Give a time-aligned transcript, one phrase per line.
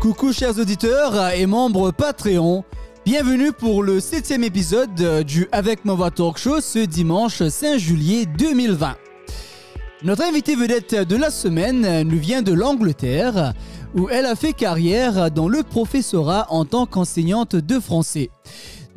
[0.00, 2.64] Coucou chers auditeurs et membres Patreon.
[3.04, 8.24] Bienvenue pour le septième épisode du Avec ma voix talk show ce dimanche 5 juillet
[8.38, 8.96] 2020.
[10.04, 13.54] Notre invitée vedette de la semaine nous vient de l'Angleterre
[13.96, 18.30] où elle a fait carrière dans le professorat en tant qu'enseignante de français.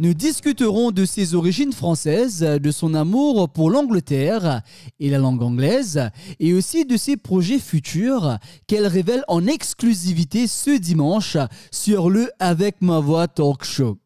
[0.01, 4.63] Nous discuterons de ses origines françaises, de son amour pour l'Angleterre
[4.99, 6.09] et la langue anglaise,
[6.39, 11.37] et aussi de ses projets futurs qu'elle révèle en exclusivité ce dimanche
[11.69, 13.99] sur le Avec ma voix talk show.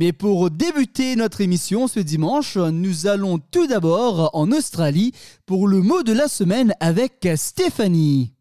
[0.00, 5.12] Mais pour débuter notre émission ce dimanche, nous allons tout d'abord en Australie
[5.46, 8.32] pour le mot de la semaine avec Stéphanie.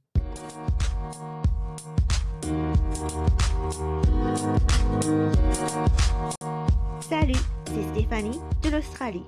[7.10, 9.26] Salut, c'est Stéphanie de l'Australie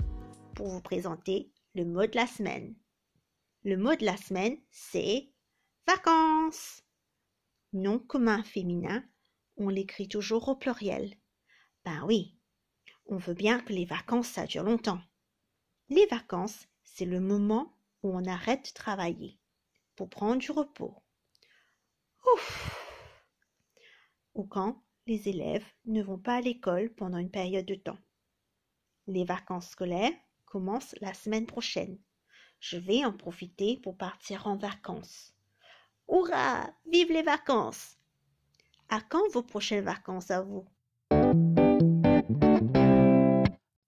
[0.53, 2.75] pour vous présenter le mot de la semaine.
[3.63, 5.31] Le mot de la semaine, c'est
[5.87, 6.83] vacances.
[7.73, 9.03] Nom commun féminin,
[9.57, 11.15] on l'écrit toujours au pluriel.
[11.83, 12.37] Ben oui,
[13.07, 15.01] on veut bien que les vacances ça dure longtemps.
[15.89, 19.39] Les vacances, c'est le moment où on arrête de travailler
[19.95, 21.01] pour prendre du repos.
[22.31, 22.77] Ouf
[24.35, 27.97] Ou quand les élèves ne vont pas à l'école pendant une période de temps.
[29.07, 30.13] Les vacances scolaires
[30.45, 31.97] commencent la semaine prochaine.
[32.59, 35.33] Je vais en profiter pour partir en vacances.
[36.07, 37.97] Hurrah Vive les vacances
[38.89, 40.67] À quand vos prochaines vacances à vous?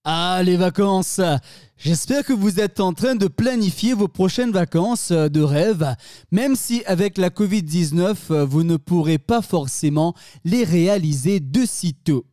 [0.06, 1.22] Ah, les vacances
[1.78, 5.96] J'espère que vous êtes en train de planifier vos prochaines vacances euh, de rêve,
[6.32, 12.26] même si avec la Covid-19, euh, vous ne pourrez pas forcément les réaliser de sitôt.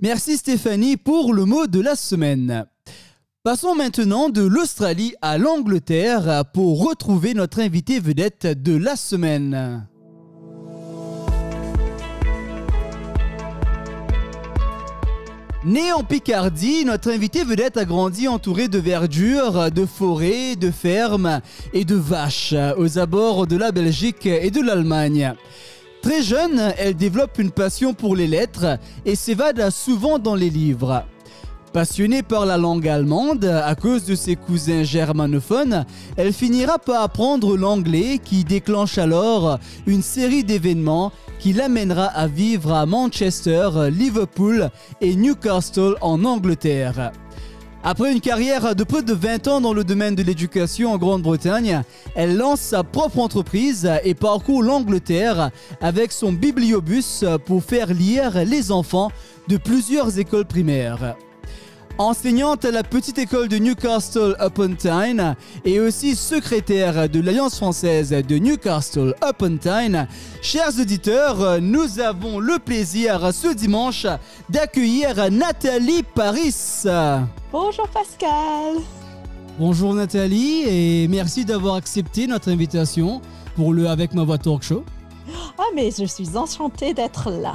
[0.00, 2.66] Merci Stéphanie pour le mot de la semaine.
[3.42, 9.86] Passons maintenant de l'Australie à l'Angleterre pour retrouver notre invité vedette de la semaine.
[15.68, 21.42] Né en Picardie, notre invité vedette a grandi entouré de verdure, de forêts, de fermes
[21.74, 25.34] et de vaches aux abords de la Belgique et de l'Allemagne.
[26.00, 31.04] Très jeune, elle développe une passion pour les lettres et s'évade souvent dans les livres.
[31.78, 37.56] Passionnée par la langue allemande à cause de ses cousins germanophones, elle finira par apprendre
[37.56, 45.14] l'anglais qui déclenche alors une série d'événements qui l'amènera à vivre à Manchester, Liverpool et
[45.14, 47.12] Newcastle en Angleterre.
[47.84, 51.82] Après une carrière de près de 20 ans dans le domaine de l'éducation en Grande-Bretagne,
[52.16, 58.72] elle lance sa propre entreprise et parcourt l'Angleterre avec son bibliobus pour faire lire les
[58.72, 59.12] enfants
[59.46, 61.14] de plusieurs écoles primaires.
[62.00, 68.10] Enseignante à la petite école de Newcastle upon Tyne et aussi secrétaire de l'Alliance française
[68.10, 70.06] de Newcastle upon Tyne,
[70.40, 74.06] chers auditeurs, nous avons le plaisir ce dimanche
[74.48, 76.84] d'accueillir Nathalie Paris.
[77.50, 78.76] Bonjour Pascal.
[79.58, 83.20] Bonjour Nathalie et merci d'avoir accepté notre invitation
[83.56, 84.84] pour le Avec ma voix talk show.
[85.58, 87.54] Ah mais je suis enchantée d'être là.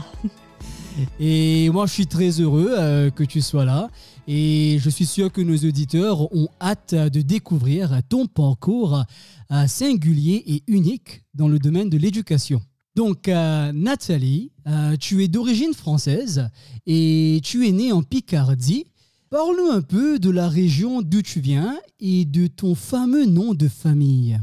[1.20, 3.90] Et moi je suis très heureux euh, que tu sois là.
[4.28, 9.04] Et je suis sûr que nos auditeurs ont hâte de découvrir ton parcours
[9.52, 12.62] euh, singulier et unique dans le domaine de l'éducation.
[12.96, 14.52] Donc, euh, Nathalie,
[15.00, 16.48] tu es d'origine française
[16.86, 18.86] et tu es née en Picardie.
[19.32, 23.68] Parle-nous un peu de la région d'où tu viens et de ton fameux nom de
[23.68, 24.40] famille.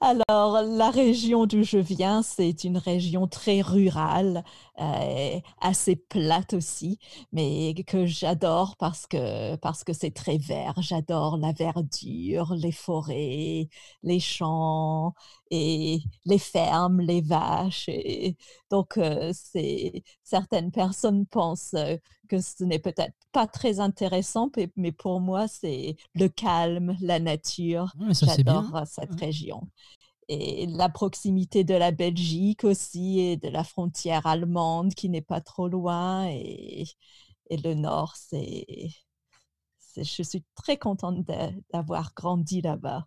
[0.00, 4.44] Alors, la région d'où je viens, c'est une région très rurale,
[4.80, 6.98] euh, assez plate aussi,
[7.32, 10.74] mais que j'adore parce que c'est très vert.
[10.82, 13.68] J'adore la verdure, les forêts,
[14.02, 15.14] les champs
[15.50, 17.88] et les fermes, les vaches.
[18.70, 19.32] Donc, euh,
[20.22, 21.74] certaines personnes pensent
[22.28, 27.92] que ce n'est peut-être pas très intéressant, mais pour moi, c'est le calme, la nature.
[28.10, 29.68] J'adore cette région
[30.32, 35.40] et la proximité de la Belgique aussi et de la frontière allemande qui n'est pas
[35.40, 36.86] trop loin et,
[37.50, 38.90] et le nord, c'est,
[39.96, 41.24] je suis très contente
[41.72, 43.06] d'avoir grandi là-bas.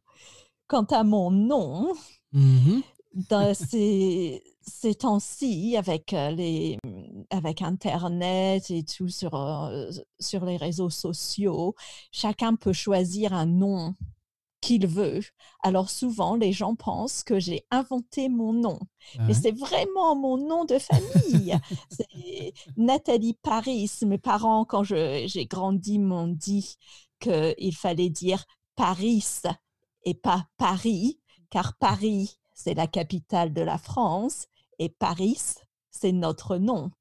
[0.67, 1.93] Quant à mon nom,
[2.33, 2.81] mmh
[3.29, 6.79] dans ces, ces temps-ci, avec, euh, les,
[7.33, 9.89] avec Internet et tout sur, euh,
[10.19, 11.75] sur les réseaux sociaux,
[12.11, 13.95] chacun peut choisir un nom
[14.61, 15.21] qu'il veut.
[15.61, 18.79] Alors souvent, les gens pensent que j'ai inventé mon nom.
[19.19, 21.57] Mais c'est vraiment mon nom de famille.
[21.89, 23.91] c'est Nathalie Paris.
[24.03, 26.77] Mes parents, quand j'ai grandi, m'ont dit
[27.19, 28.45] qu'il fallait dire
[28.75, 29.41] Paris
[30.03, 31.19] et pas Paris,
[31.49, 34.47] car Paris, c'est la capitale de la France
[34.79, 35.55] Et Paris,
[35.91, 36.91] c'est notre nom.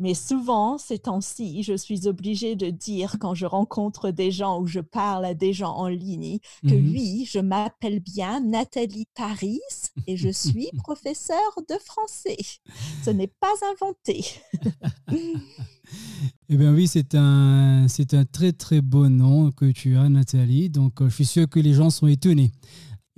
[0.00, 4.66] Mais souvent, ces temps-ci, je suis obligée de dire quand je rencontre des gens ou
[4.66, 6.90] je parle à des gens en ligne que Mhm.
[6.92, 9.60] oui, je m'appelle bien Nathalie Paris
[10.06, 12.38] et je suis professeure de français.
[13.04, 14.24] Ce n'est pas inventé.
[16.48, 20.68] Eh bien oui, c'est un, c'est un très très beau nom que tu as, Nathalie.
[20.70, 22.50] Donc euh, je suis sûr que les gens sont étonnés.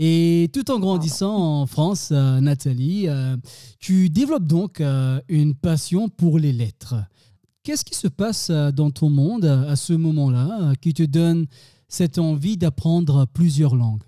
[0.05, 3.37] Et tout en grandissant en France, euh, Nathalie, euh,
[3.79, 6.97] tu développes donc euh, une passion pour les lettres.
[7.63, 11.47] Qu'est-ce qui se passe dans ton monde à ce moment-là qui te donne
[11.87, 14.03] cette envie d'apprendre plusieurs langues?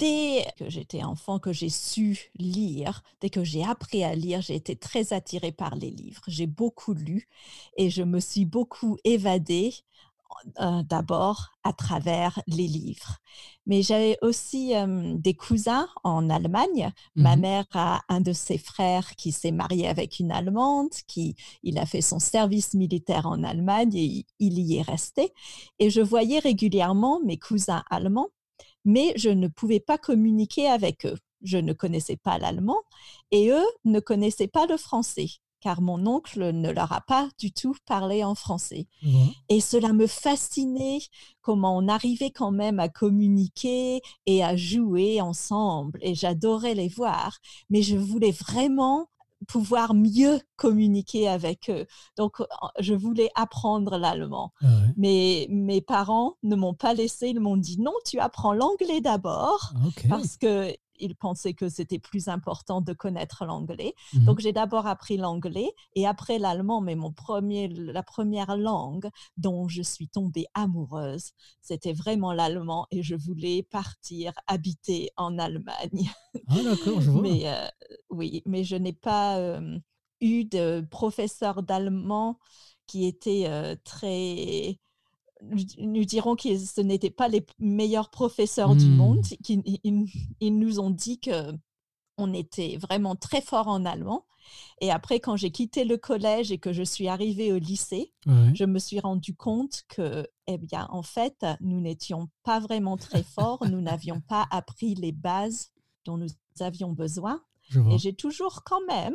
[0.00, 4.56] Dès que j'étais enfant, que j'ai su lire, dès que j'ai appris à lire, j'ai
[4.56, 6.22] été très attirée par les livres.
[6.26, 7.28] J'ai beaucoup lu
[7.76, 9.72] et je me suis beaucoup évadée
[10.60, 13.18] euh, d'abord à travers les livres.
[13.66, 16.92] Mais j'avais aussi euh, des cousins en Allemagne.
[17.16, 17.40] Ma Mhm.
[17.40, 21.86] mère a un de ses frères qui s'est marié avec une Allemande, qui il a
[21.86, 25.32] fait son service militaire en Allemagne et il y est resté.
[25.78, 28.28] Et je voyais régulièrement mes cousins allemands,
[28.84, 31.18] mais je ne pouvais pas communiquer avec eux.
[31.42, 32.78] Je ne connaissais pas l'allemand
[33.30, 35.28] et eux ne connaissaient pas le français,
[35.60, 38.86] car mon oncle ne leur a pas du tout parlé en français.
[39.48, 41.00] Et cela me fascinait
[41.40, 45.98] comment on arrivait quand même à communiquer et à jouer ensemble.
[46.02, 49.08] Et j'adorais les voir, mais je voulais vraiment
[49.48, 51.86] pouvoir mieux communiquer avec eux.
[52.16, 52.42] Donc,
[52.78, 54.52] je voulais apprendre l'allemand.
[54.60, 54.92] Ah ouais.
[54.96, 59.72] Mais mes parents ne m'ont pas laissé, ils m'ont dit non, tu apprends l'anglais d'abord
[59.76, 63.94] Ah, parce que ils pensaient que c'était plus important de connaître l'anglais.
[64.14, 64.24] Mhm.
[64.24, 69.68] Donc j'ai d'abord appris l'anglais et après l'allemand, mais mon premier, la première langue dont
[69.68, 71.30] je suis tombée amoureuse,
[71.60, 76.10] c'était vraiment l'allemand et je voulais partir habiter en Allemagne.
[76.48, 77.22] Ah d'accord, je vois.
[77.22, 77.66] Mais euh,
[78.10, 79.78] oui, mais je n'ai pas euh,
[80.20, 82.38] eu de professeur d'allemand
[82.86, 84.78] qui était euh, très
[85.78, 88.96] nous dirons que ce n'étaient pas les meilleurs professeurs du Hmm.
[88.96, 89.26] monde.
[89.48, 90.06] Ils,
[90.40, 91.52] ils nous ont dit que
[92.18, 94.26] on était vraiment très fort en allemand.
[94.80, 98.52] Et après, quand j'ai quitté le collège et que je suis arrivée au lycée, Ouais.
[98.54, 103.22] je me suis rendu compte que, eh bien, en fait, nous n'étions pas vraiment très
[103.22, 103.64] forts.
[103.70, 105.70] nous n'avions pas appris les bases
[106.04, 106.28] dont nous
[106.58, 107.42] avions besoin.
[107.90, 109.14] Et j'ai toujours quand même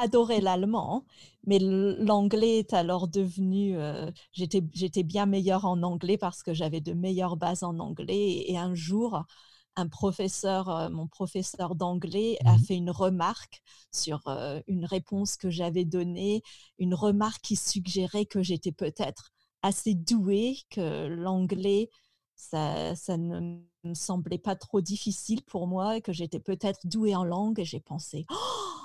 [0.00, 1.04] adoré l'allemand,
[1.46, 3.76] mais l'anglais est alors devenu...
[3.78, 8.44] euh, J'étais bien meilleure en anglais parce que j'avais de meilleures bases en anglais.
[8.48, 9.24] Et un jour,
[9.76, 12.58] un professeur, euh, mon professeur d'anglais a Mhm.
[12.58, 13.62] fait une remarque
[13.92, 16.42] sur euh, une réponse que j'avais donnée,
[16.78, 19.30] une remarque qui suggérait que j'étais peut-être
[19.62, 21.90] assez douée, que l'anglais,
[22.36, 27.24] ça, ça ne me semblait pas trop difficile pour moi, que j'étais peut-être douée en
[27.24, 27.60] langue.
[27.60, 28.77] Et j'ai pensé, oh,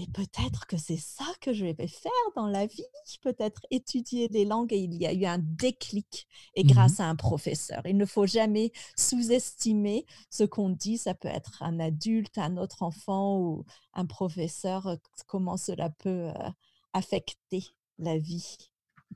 [0.00, 2.82] mais peut-être que c'est ça que je vais faire dans la vie,
[3.20, 4.72] peut-être étudier les langues.
[4.72, 6.70] Et il y a eu un déclic, et Mhm.
[6.70, 7.82] grâce à un professeur.
[7.84, 10.96] Il ne faut jamais sous-estimer ce qu'on dit.
[10.96, 16.30] Ça peut être un adulte, un autre enfant ou un professeur, euh, comment cela peut
[16.30, 16.50] euh,
[16.94, 17.64] affecter
[17.98, 18.56] la vie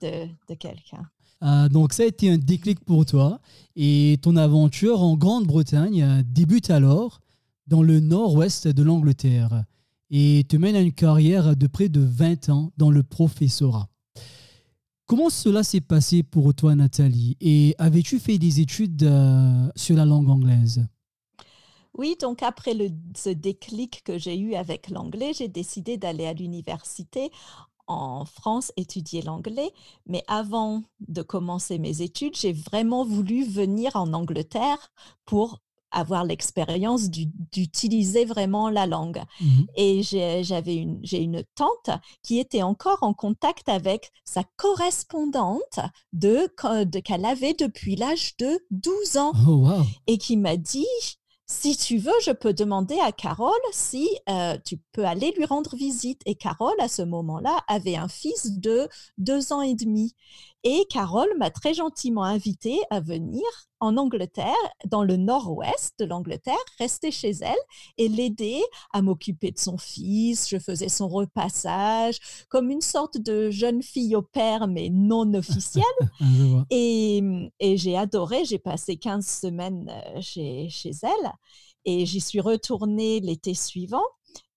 [0.02, 1.08] de, de quelqu'un.
[1.40, 3.40] Ah, donc ça a été un déclic pour toi
[3.74, 7.20] et ton aventure en Grande-Bretagne euh, débute alors
[7.68, 9.64] dans le nord-ouest de l'Angleterre
[10.10, 13.88] et te mène à une carrière de près de 20 ans dans le professorat.
[15.06, 17.36] Comment cela s'est passé pour toi, Nathalie?
[17.40, 20.86] Et avais-tu fait des études euh, sur la langue anglaise?
[21.92, 26.32] Oui, donc après le, ce déclic que j'ai eu avec l'anglais, j'ai décidé d'aller à
[26.32, 27.30] l'université
[27.86, 29.72] en France étudier l'anglais.
[30.06, 34.90] Mais avant de commencer mes études, j'ai vraiment voulu venir en Angleterre
[35.24, 35.60] pour
[35.94, 39.22] avoir l'expérience du- d'utiliser vraiment la langue.
[39.40, 39.66] Mhm.
[39.76, 41.90] Et j'ai j'avais une, j'ai une tante
[42.22, 45.80] qui était encore en contact avec sa correspondante
[46.12, 46.48] de,
[46.84, 50.86] de- qu'elle avait depuis l'âge de 12 ans Oh, wow et qui m'a dit
[51.46, 55.76] si tu veux, je peux demander à Carole si euh, tu peux aller lui rendre
[55.76, 56.22] visite.
[56.24, 60.14] Et Carole, à ce moment-là, avait un fils de deux ans et demi.
[60.66, 63.42] Et Carole m'a très gentiment invité à venir
[63.80, 64.54] en Angleterre,
[64.86, 67.58] dans le nord-ouest de l'Angleterre, rester chez elle
[67.98, 68.62] et l'aider
[68.94, 70.48] à m'occuper de son fils.
[70.48, 72.18] Je faisais son repassage
[72.48, 75.84] comme une sorte de jeune fille au père, mais non officielle.
[76.70, 77.22] Et,
[77.60, 81.32] et j'ai adoré, j'ai passé 15 semaines euh, chez, chez elle
[81.84, 84.04] et j'y suis retournée l'été suivant.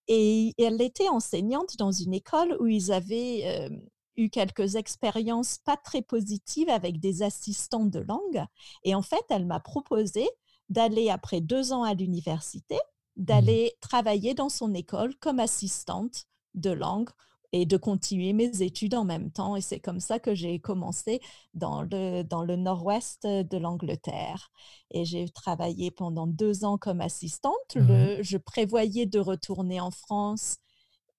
[0.08, 3.70] Et elle était enseignante dans une école où ils avaient euh,
[4.18, 8.44] eu quelques expériences pas très positives avec des assistants de langue.
[8.84, 10.28] Et en fait, elle m'a proposé
[10.70, 12.78] d'aller après deux ans à l'université,
[13.16, 17.10] d'aller travailler dans son école comme assistante de langue
[17.54, 19.56] et de continuer mes études en même temps.
[19.56, 21.22] Et c'est comme ça que j'ai commencé
[21.54, 24.52] dans le, dans le nord-ouest de l'Angleterre.
[24.92, 27.76] Et j'ai travaillé pendant deux ans comme assistante.
[27.76, 30.58] Le, je prévoyais de retourner en France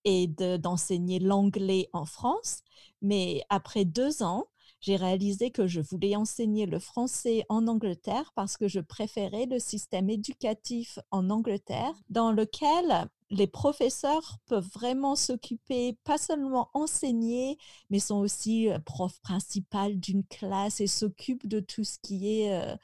[0.04, 2.62] et d'enseigner l'anglais en France.
[3.02, 4.46] Mais après deux ans,
[4.80, 9.58] j'ai réalisé que je voulais enseigner le français en Angleterre parce que je préférais le
[9.58, 17.58] système éducatif en Angleterre dans lequel les professeurs peuvent vraiment s'occuper, pas seulement enseigner,
[17.90, 22.54] mais sont aussi euh, prof principal d'une classe et s'occupent de tout ce qui est
[22.54, 22.76] euh,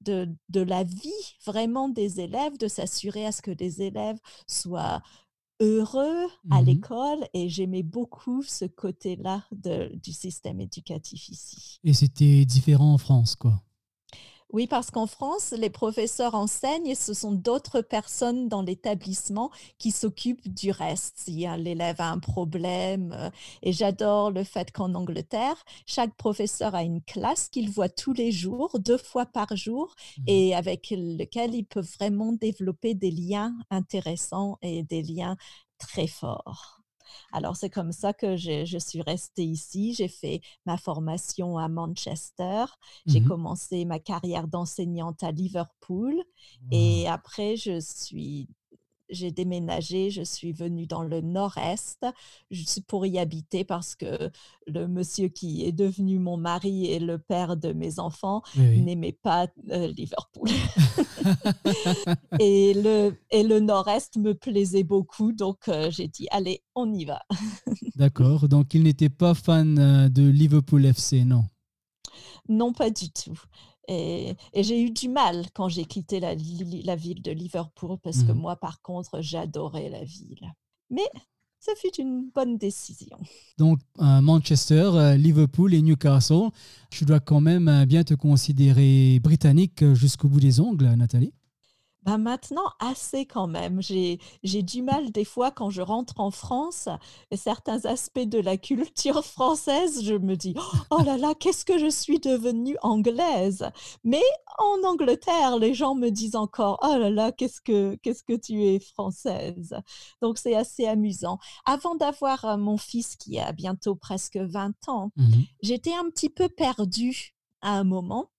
[0.00, 5.02] de, de, la vie vraiment des élèves, de s'assurer à ce que les élèves soient
[5.62, 11.78] heureux à Mmh l'école et j'aimais beaucoup ce côté-là du système éducatif ici.
[11.84, 13.62] Et c'était différent en France, quoi.
[14.52, 19.90] Oui, parce qu'en France, les professeurs enseignent et ce sont d'autres personnes dans l'établissement qui
[19.90, 21.14] s'occupent du reste.
[21.20, 23.30] Si l'élève a un problème, euh,
[23.62, 25.56] et j'adore le fait qu'en Angleterre,
[25.86, 30.22] chaque professeur a une classe qu'il voit tous les jours, deux fois par jour, Mmh
[30.26, 35.36] et avec lequel il peut vraiment développer des liens intéressants et des liens
[35.78, 36.81] très forts.
[37.32, 39.94] Alors, c'est comme ça que je, je suis restée ici.
[39.94, 42.64] J'ai fait ma formation à Manchester.
[43.06, 46.14] J'ai Mmh commencé ma carrière d'enseignante à Liverpool.
[46.70, 47.02] Waouh!
[47.02, 48.48] Et après, je suis
[49.12, 52.04] j'ai déménagé, je suis venue dans le nord-est
[52.86, 54.30] pour y habiter parce que
[54.66, 59.12] le monsieur qui est devenu mon mari et le père de mes enfants Oui, n'aimait
[59.12, 60.48] pas euh, Liverpool.
[62.40, 67.04] et le, et le nord-est me plaisait beaucoup, donc euh, j'ai dit, allez, on y
[67.04, 67.20] va.
[67.96, 71.44] D'accord, donc il n'était pas fan euh, de Liverpool FC, non?
[72.48, 73.38] Non, pas du tout.
[73.88, 78.32] Et, et j'ai eu du mal quand j'ai quitté la, ville de Liverpool parce que
[78.32, 80.52] Mmh moi, par contre, j'adorais la ville.
[80.90, 81.08] Mais
[81.62, 83.18] ça fut une bonne décision.
[83.56, 86.50] Donc, euh, Manchester, euh, Liverpool et Newcastle,
[86.90, 91.32] tu dois quand même euh, bien te considérer britannique jusqu'au bout des ongles, Nathalie.
[92.04, 93.80] Bah maintenant, assez quand même.
[93.80, 96.88] J'ai, du mal des fois quand je rentre en France,
[97.30, 100.54] et certains aspects de la culture française, je me dis,
[100.90, 103.70] oh là là, qu'est-ce que je suis devenue anglaise?
[104.02, 104.22] Mais
[104.58, 108.64] en Angleterre, les gens me disent encore, oh là là, qu'est-ce que, qu'est-ce que tu
[108.64, 109.76] es française?
[110.20, 111.38] Donc c'est assez amusant.
[111.64, 115.44] Avant d'avoir euh, mon fils qui a bientôt presque 20 ans, Mhm.
[115.62, 118.31] j'étais un petit peu perdue à un moment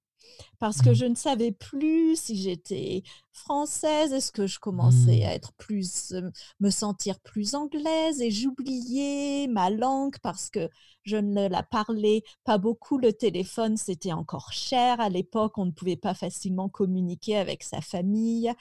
[0.60, 0.96] parce que Mhm.
[0.96, 5.26] je ne savais plus si j'étais française, est-ce que je commençais Mhm.
[5.26, 10.70] à être plus, euh, me sentir plus anglaise et j'oubliais ma langue parce que
[11.04, 12.98] je ne la parlais pas beaucoup.
[12.98, 17.82] Le téléphone, c'était encore cher à l'époque, on ne pouvait pas facilement communiquer avec sa
[17.82, 18.52] famille.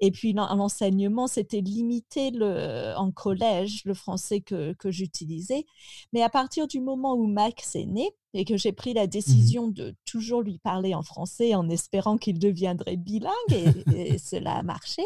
[0.00, 5.64] Et puis l'en- l'enseignement, c'était limité le, en collège, le français que, que j'utilisais.
[6.12, 9.52] Mais à partir du moment où Max est né et que j'ai pris la Mhm.
[9.52, 14.56] décision de toujours lui parler en français en espérant qu'il deviendrait bilingue, et, et cela
[14.56, 15.02] a marché,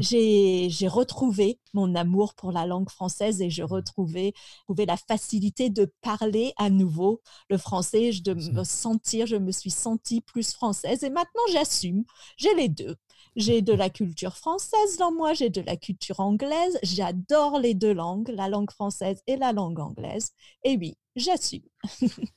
[0.00, 4.32] j'ai j'ai retrouvé mon amour pour la langue française et je retrouvais,
[4.64, 6.09] trouvais la facilité de parler
[6.56, 11.10] à nouveau le français, je- de me sentir, je me suis sentie plus française et
[11.10, 12.04] maintenant j'assume,
[12.36, 12.96] j'ai les deux.
[13.36, 17.92] J'ai de la culture française dans moi, j'ai de la culture anglaise, j'adore les deux
[17.92, 20.30] langues, la langue française et la langue anglaise.
[20.64, 21.62] Et oui, j'assume.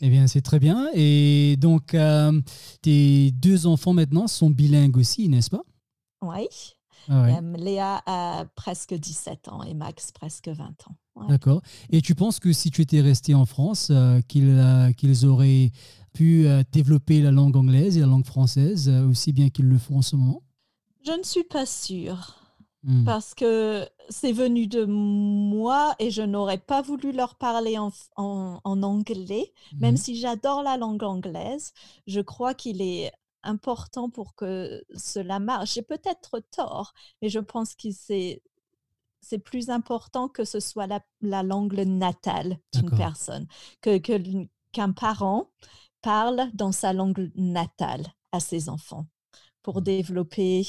[0.00, 0.90] Eh bien, c'est très bien.
[0.94, 2.40] Et donc, euh,
[2.82, 5.62] tes deux enfants maintenant sont bilingues aussi, n'est-ce pas?
[6.22, 6.48] Oui.
[7.08, 10.96] Ah ouais, Euh, Léa a presque 17 ans et Max presque 20 ans.
[11.14, 11.26] Ouais.
[11.28, 11.60] d'accord.
[11.90, 15.70] Et tu penses que si tu étais resté en France, euh, qu'ils euh, qu'ils auraient
[16.14, 19.78] pu euh, développer la langue anglaise et la langue française euh, aussi bien qu'ils le
[19.78, 20.42] font en ce moment?
[21.04, 22.38] Je ne suis pas sûre.
[22.84, 23.04] Hmm.
[23.04, 28.82] Parce que c'est venu de moi et je n'aurais pas voulu leur parler en- en
[28.82, 29.96] anglais, même Mhm.
[29.96, 31.72] si j'adore la langue anglaise.
[32.08, 33.12] Je crois qu'il est
[33.44, 35.74] important pour que cela marche.
[35.74, 38.42] J'ai peut-être tort, mais je pense que c'est
[39.22, 43.46] c'est plus important que ce soit la, la langue natale d'une personne,
[43.80, 43.98] que,
[44.72, 45.50] qu'un parent
[46.02, 49.06] parle dans sa langue natale à ses enfants
[49.62, 49.84] pour Mhm.
[49.84, 50.66] développer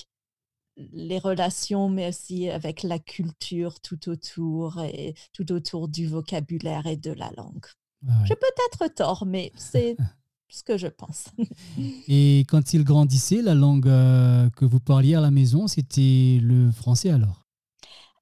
[0.77, 6.97] les relations, mais aussi avec la culture tout autour et tout autour du vocabulaire et
[6.97, 7.65] de la langue.
[8.07, 8.27] Ah ouais.
[8.27, 9.95] J'ai peut-être tort, mais c'est
[10.49, 11.25] ce que je pense.
[12.07, 16.71] Et quand ils grandissaient, la langue euh, que vous parliez à la maison, c'était le
[16.71, 17.42] français alors?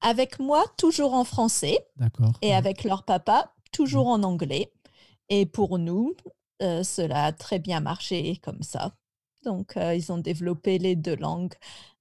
[0.02, 2.32] Avec moi, toujours en français, D'accord.
[2.42, 2.56] et Mhm.
[2.56, 4.72] avec leur papa, toujours en anglais.
[5.28, 6.14] Et pour nous,
[6.62, 8.94] euh, cela a très bien marché comme ça.
[9.44, 11.54] Donc, euh, ils ont développé les deux langues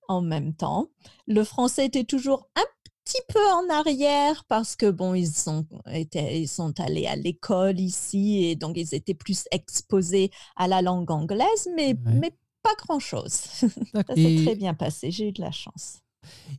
[0.07, 0.87] en même temps.
[1.27, 2.65] Le français était toujours un
[3.03, 5.65] petit peu en arrière parce que bon, ils sont,
[6.13, 11.09] ils sont allés à l'école ici et donc ils étaient plus exposés à la langue
[11.09, 12.31] anglaise, mais, mais
[12.61, 13.31] pas grand-chose.
[13.93, 15.99] Ça s'est très bien passé, j'ai eu de la chance.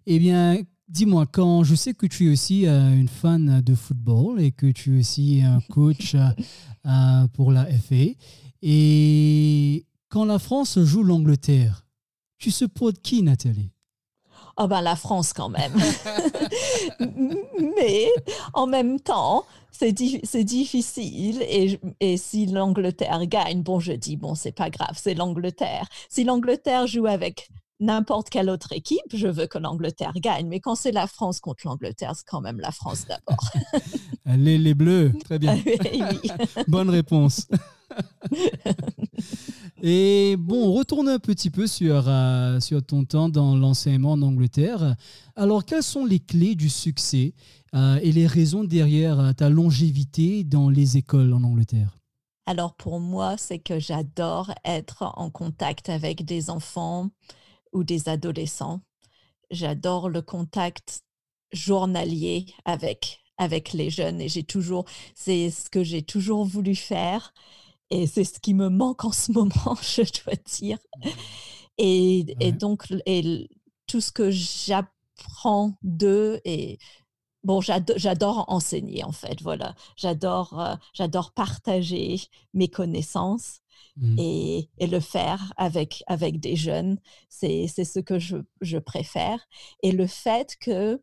[0.07, 4.41] Eh bien, dis-moi, quand je sais que tu es aussi euh, une fan de football
[4.41, 6.29] et que tu es aussi un coach euh,
[6.87, 8.13] euh, pour la FA,
[8.63, 11.87] et quand la France joue l'Angleterre,
[12.39, 13.71] tu supportes qui, Nathalie?
[14.59, 15.73] Oh ben la France quand même.
[17.77, 18.09] Mais
[18.53, 24.53] en même temps, c'est difficile et, et si l'Angleterre gagne, bon je dis, bon c'est
[24.53, 25.89] pas grave, c'est l'Angleterre.
[26.11, 27.49] Si l'Angleterre joue avec
[27.83, 30.47] n'importe quelle autre équipe, je veux que l'Angleterre gagne.
[30.47, 33.51] Mais quand c'est la France contre l'Angleterre, c'est quand même la France d'abord.
[34.27, 35.59] les, les, Bleus, très bien.
[36.69, 37.47] Bonne réponse.
[39.83, 44.23] Et bon, on retourne un petit peu sur, euh, sur ton temps dans l'enseignement en
[44.23, 44.95] Angleterre.
[45.35, 47.35] Alors, quelles sont les clés du succès
[47.75, 51.99] euh, et les raisons derrière euh, ta longévité dans les écoles en Angleterre?
[52.47, 57.11] Alors, pour moi, c'est que j'adore être en contact avec des enfants
[57.73, 58.81] ou des adolescents.
[59.51, 61.03] J'adore le contact
[61.53, 67.33] journalier avec avec les jeunes et j'ai toujours c'est ce que j'ai toujours voulu faire
[67.91, 70.79] et c'est ce qui me manque en ce moment, je dois dire.
[71.79, 73.49] Et, et donc, et
[73.87, 76.79] tout ce que j'apprends d'eux et
[77.45, 79.75] bon, j'adore enseigner en fait, voilà.
[79.97, 82.21] J'adore euh, j'adore partager
[82.55, 83.62] mes connaissances
[83.97, 84.19] mmh.
[84.19, 86.99] et, le faire avec, avec des jeunes.
[87.29, 89.47] C'est ce que je, je, préfère.
[89.83, 91.01] Et le fait que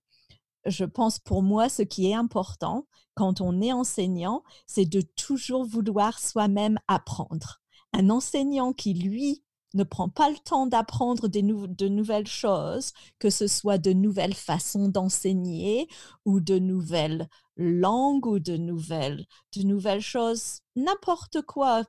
[0.66, 5.66] je pense pour moi, ce qui est important quand on est enseignant, c'est de toujours
[5.66, 7.62] vouloir soi-même apprendre.
[7.94, 9.44] Un enseignant qui, lui,
[9.74, 14.88] ne prend pas le temps d'apprendre de nouvelles choses, que ce soit de nouvelles façons
[14.88, 15.88] d'enseigner
[16.26, 21.84] ou de nouvelles langues ou de nouvelles, de nouvelles choses, n'importe quoi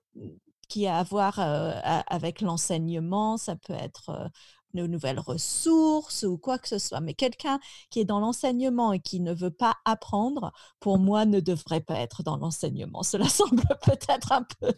[0.70, 1.72] qui a à voir euh,
[2.06, 3.37] avec l'enseignement.
[3.37, 4.28] Ça peut être euh,
[4.72, 7.00] de nouvelles ressources ou quoi que ce soit.
[7.00, 7.59] Mais quelqu'un
[7.90, 11.98] qui est dans l'enseignement et qui ne veut pas apprendre, pour moi, ne devrait pas
[11.98, 13.02] être dans l'enseignement.
[13.02, 14.72] Cela semble peut-être un peu,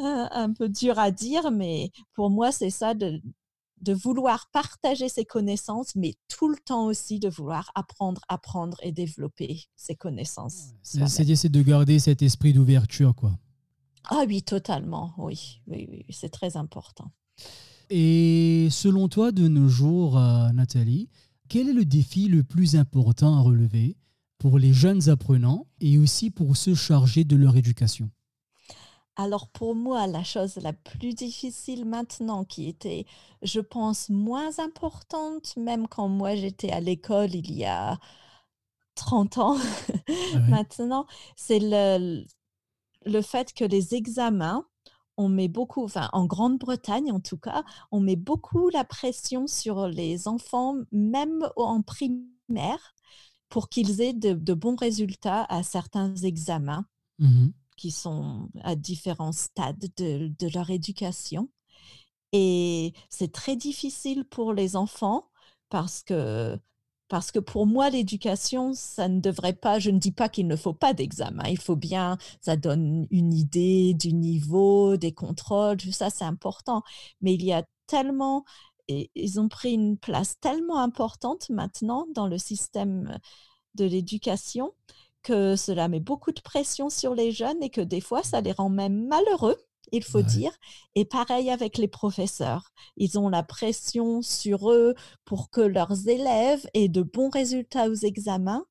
[0.00, 3.20] un peu dur à dire, mais pour moi, c'est ça de,
[3.80, 8.92] de vouloir partager ses connaissances, mais tout le temps aussi de vouloir apprendre, apprendre et
[8.92, 10.70] développer ses connaissances.
[10.82, 13.32] C'est de garder cet esprit d'ouverture, quoi.
[14.08, 17.10] Ah oui, totalement, oui, oui, oui, c'est très important.
[17.90, 21.08] Et selon toi, de nos jours, euh, Nathalie,
[21.48, 23.96] quel est le défi le plus important à relever
[24.38, 28.10] pour les jeunes apprenants et aussi pour se charger de leur éducation?
[29.16, 33.06] Alors pour moi, la chose la plus difficile maintenant, qui était,
[33.42, 37.98] je pense, moins importante, même quand moi j'étais à l'école il y a
[38.94, 39.56] 30 ans
[40.34, 42.24] ah maintenant, c'est le,
[43.06, 44.66] le fait que les examens
[45.16, 49.88] on met beaucoup, enfin en Grande-Bretagne en tout cas, on met beaucoup la pression sur
[49.88, 52.94] les enfants, même en primaire,
[53.48, 56.84] pour qu'ils aient de, bons résultats à certains examens
[57.18, 61.50] mmh qui sont à différents stades de, de leur éducation.
[62.32, 65.28] Et c'est très difficile pour les enfants
[65.68, 66.58] parce que
[67.08, 70.56] parce que pour moi, l'éducation, ça ne devrait pas, je ne dis pas qu'il ne
[70.56, 75.92] faut pas d'examen, il faut bien, ça donne une idée du niveau, des contrôles, tout
[75.92, 76.82] ça, c'est important.
[77.20, 78.44] Mais il y a tellement,
[78.88, 83.18] ils ont pris une place tellement importante maintenant dans le système
[83.74, 84.72] de l'éducation
[85.22, 88.52] que cela met beaucoup de pression sur les jeunes et que des fois, ça les
[88.52, 89.58] rend même malheureux
[89.92, 90.52] il faut dire.
[90.94, 92.72] Et pareil avec les professeurs.
[92.96, 94.94] Ils ont la pression sur eux
[95.24, 98.64] pour que leurs élèves aient de bons résultats aux examens.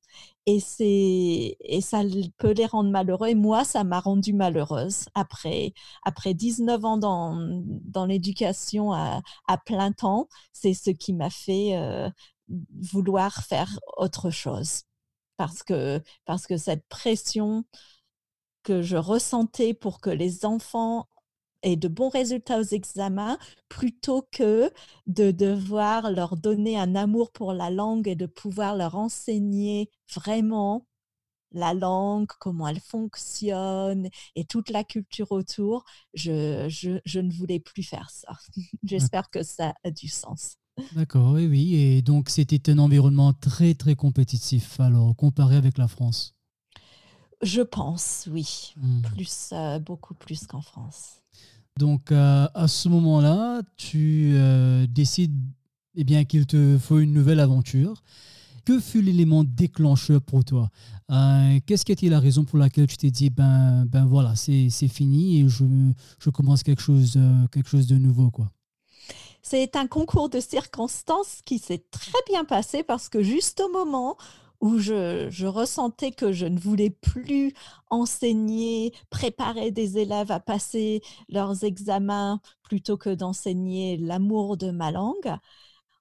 [0.46, 2.02] Et, c'est, et ça
[2.38, 3.28] peut les rendre malheureux.
[3.28, 5.06] Et moi, ça m'a rendue malheureuse.
[5.14, 5.72] Après,
[6.04, 11.76] après 19 ans dans, dans l'éducation à, à, plein temps, c'est ce qui m'a fait
[11.76, 12.08] euh,
[12.92, 14.82] vouloir faire autre chose.
[15.36, 17.64] Parce que, parce que cette pression
[18.66, 21.06] que je ressentais pour que les enfants
[21.62, 24.72] aient de bons résultats aux examens plutôt que
[25.06, 30.84] de devoir leur donner un amour pour la langue et de pouvoir leur enseigner vraiment
[31.52, 37.84] la langue, comment elle fonctionne et toute la culture autour, je, je, ne voulais plus
[37.84, 38.32] faire ça.
[38.82, 40.56] J'espère que ça a du sens.
[40.92, 41.76] D'accord, oui, oui.
[41.76, 46.35] Et donc, c'était un environnement très, très compétitif, alors, comparé avec la France.
[47.42, 48.74] Je pense, oui.
[48.76, 49.02] Mmh.
[49.02, 51.20] Plus, euh, beaucoup plus qu'en France.
[51.78, 55.38] Donc, euh, à ce moment-là, tu euh, décides
[55.94, 58.02] eh bien qu'il te faut une nouvelle aventure.
[58.64, 60.70] Que fut l'élément déclencheur pour toi?
[61.66, 64.88] Qu'est-ce qui a été la raison pour laquelle tu t'es dit ben ben voilà c'est
[64.88, 65.64] fini et je,
[66.18, 67.16] je commence quelque chose
[67.52, 68.48] quelque chose de nouveau quoi?
[69.40, 74.16] C'est un concours de circonstances qui s'est très bien passé parce que juste au moment
[74.60, 77.52] où je, ressentais que je ne voulais plus
[77.90, 85.36] enseigner, préparer des élèves à passer leurs examens plutôt que d'enseigner l'amour de ma langue,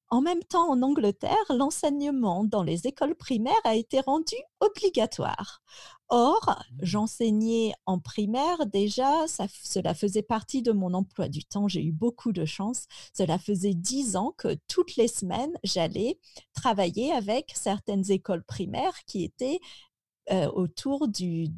[0.09, 5.61] en même temps, en Angleterre, l'enseignement dans les écoles primaires a été rendu obligatoire.
[6.09, 6.75] Or, mmh.
[6.81, 12.31] j'enseignais en primaire déjà, cela faisait partie de mon emploi du temps, j'ai eu beaucoup
[12.31, 12.85] de chance.
[13.13, 16.19] Cela faisait dix ans que toutes les semaines, j'allais
[16.53, 19.59] travailler avec certaines écoles primaires qui étaient
[20.31, 21.49] euh, autour du,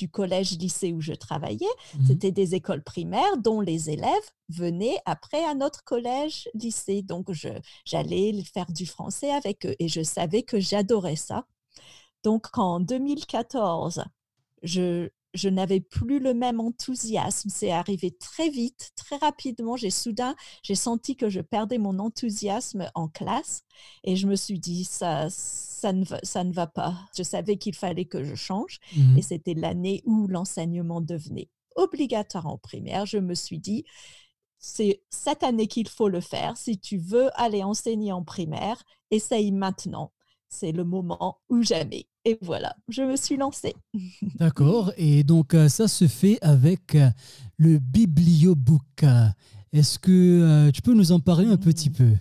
[0.00, 5.44] du collège-lycée où je travaillais, mmh c'était des écoles primaires dont les élèves venaient après
[5.44, 7.02] à notre collège-lycée.
[7.02, 7.30] Donc,
[7.84, 11.44] j'allais faire du français avec eux et je savais que j'adorais ça.
[12.22, 14.04] Donc, en 2014,
[14.62, 17.50] je, je n'avais plus le même enthousiasme.
[17.50, 19.76] C'est arrivé très vite, très rapidement.
[19.76, 23.62] J'ai soudain, j'ai senti que je perdais mon enthousiasme en classe
[24.04, 26.98] et je me suis dit, ça, ça, ne, va, ça ne va pas.
[27.16, 32.46] Je savais qu'il fallait que je change mmh et c'était l'année où l'enseignement devenait obligatoire
[32.46, 33.06] en primaire.
[33.06, 33.84] Je me suis dit,
[34.58, 36.56] c'est cette année qu'il faut le faire.
[36.56, 40.12] Si tu veux aller enseigner en primaire, essaye maintenant.
[40.48, 42.06] C'est le moment ou jamais.
[42.24, 43.74] Et voilà, je me suis lancée.
[44.38, 44.92] D'accord.
[44.96, 47.08] Et donc, euh, ça se fait avec euh,
[47.56, 49.04] le Bibliobook.
[49.72, 51.94] Est-ce que euh, tu peux nous en parler un petit mmh.
[51.94, 52.12] peu?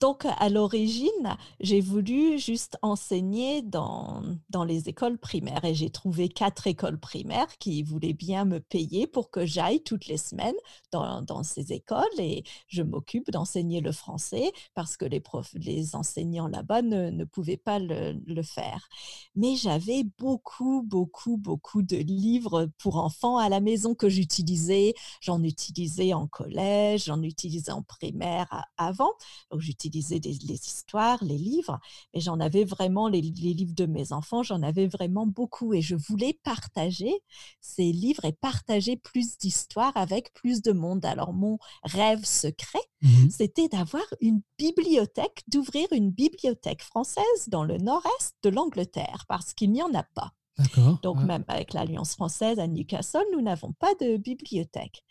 [0.00, 4.22] Donc, à l'origine, j'ai voulu juste enseigner dans,
[4.66, 9.30] les écoles primaires et j'ai trouvé quatre écoles primaires qui voulaient bien me payer pour
[9.30, 10.56] que j'aille toutes les semaines
[10.92, 17.24] dans, ces écoles et je m'occupe d'enseigner le français parce que les, enseignants là-bas ne,
[17.24, 18.88] pouvaient pas le, faire.
[19.34, 24.94] Mais j'avais beaucoup, beaucoup, beaucoup de livres pour enfants à la maison que j'utilisais.
[25.20, 29.12] J'en utilisais en collège, j'en utilisais en primaire avant.
[29.90, 31.78] Les histoires, les livres,
[32.12, 35.96] et j'en avais vraiment, les, livres de mes enfants, j'en avais vraiment beaucoup et je
[35.96, 37.12] voulais partager
[37.60, 41.04] ces livres et partager plus d'histoires avec plus de monde.
[41.04, 47.76] Alors mon rêve secret, mmh c'était d'avoir une bibliothèque, d'ouvrir une bibliothèque française dans le
[47.78, 50.32] nord-est de l'Angleterre, parce qu'il n'y en a pas.
[51.02, 55.04] Donc, même avec l'Alliance française à Newcastle, nous n'avons pas de bibliothèque.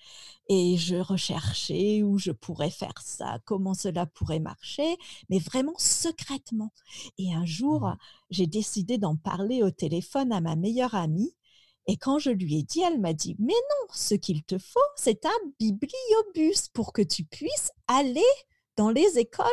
[0.50, 4.98] Et je recherchais où je pourrais faire ça, comment cela pourrait marcher,
[5.30, 6.72] mais vraiment secrètement.
[7.18, 7.98] Et un jour, mmh.
[8.32, 11.36] j'ai décidé d'en parler au téléphone à ma meilleure amie.
[11.88, 14.80] Et quand je lui ai dit, elle m'a dit, mais non, ce qu'il te faut,
[14.96, 18.22] c'est un bibliobus pour que tu puisses aller
[18.76, 19.46] dans les écoles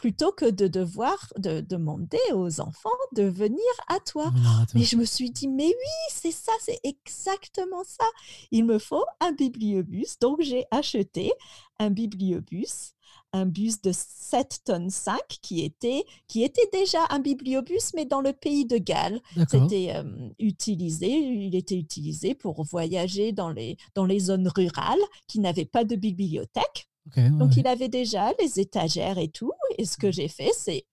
[0.00, 4.32] plutôt que de devoir de demander aux enfants de venir à toi.
[4.74, 8.06] Mais je me suis dit, mais oui, c'est ça, c'est exactement ça.
[8.50, 10.18] Il me faut un bibliobus.
[10.18, 11.32] Donc, j'ai acheté
[11.78, 12.94] un bibliobus
[13.32, 18.20] un bus de 7 tonnes 5 qui était, qui était déjà un bibliobus, mais dans
[18.20, 19.20] le pays de Galles.
[19.48, 20.02] C'était euh,
[20.38, 25.84] utilisé, il était utilisé pour voyager dans les, dans les zones rurales qui n'avaient pas
[25.84, 26.89] de bibliothèque.
[27.16, 29.52] Donc, il avait déjà les étagères et tout.
[29.78, 30.12] Et ce que mmh.
[30.12, 30.84] j'ai fait, c'est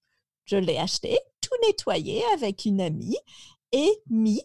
[0.45, 3.17] je l'ai acheté, tout nettoyé avec une amie
[3.71, 4.41] et mis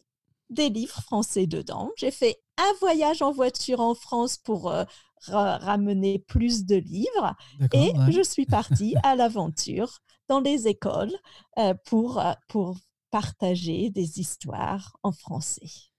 [0.51, 1.91] des livres français dedans.
[1.97, 4.85] J'ai fait un voyage en voiture en France pour euh,
[5.29, 7.35] ramener plus de livres
[7.73, 9.99] et je suis partie à l'aventure
[10.29, 11.15] dans les écoles
[11.59, 12.77] euh, pour, euh, pour
[13.11, 15.92] partager des histoires en français.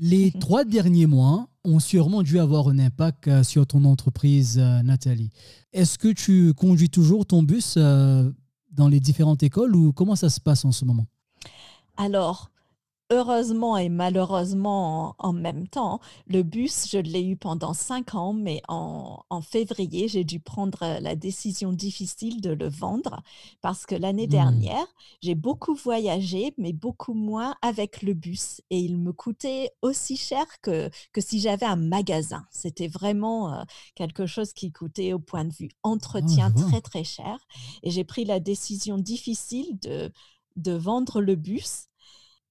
[0.00, 0.40] Les mhm.
[0.40, 5.30] trois derniers mois ont sûrement dû avoir un impact euh, sur ton entreprise, euh, Nathalie.
[5.72, 8.30] Est-ce que tu conduis toujours ton bus euh,
[8.70, 11.06] dans les différentes écoles ou comment ça se passe en ce moment?
[11.96, 12.50] Alors,
[13.10, 18.62] heureusement et malheureusement en, même temps, le bus, je l'ai eu pendant cinq ans, mais
[18.68, 23.22] en, février, j'ai dû prendre la décision difficile de le vendre
[23.62, 24.30] parce que l'année mmh.
[24.30, 24.86] dernière,
[25.22, 30.44] j'ai beaucoup voyagé, mais beaucoup moins avec le bus et il me coûtait aussi cher
[30.60, 32.44] que, que si j'avais un magasin.
[32.50, 33.62] C'était vraiment euh,
[33.94, 37.38] quelque chose qui coûtait au point de vue entretien ah, très très cher
[37.82, 40.12] et j'ai pris la décision difficile de
[40.56, 41.88] de vendre le bus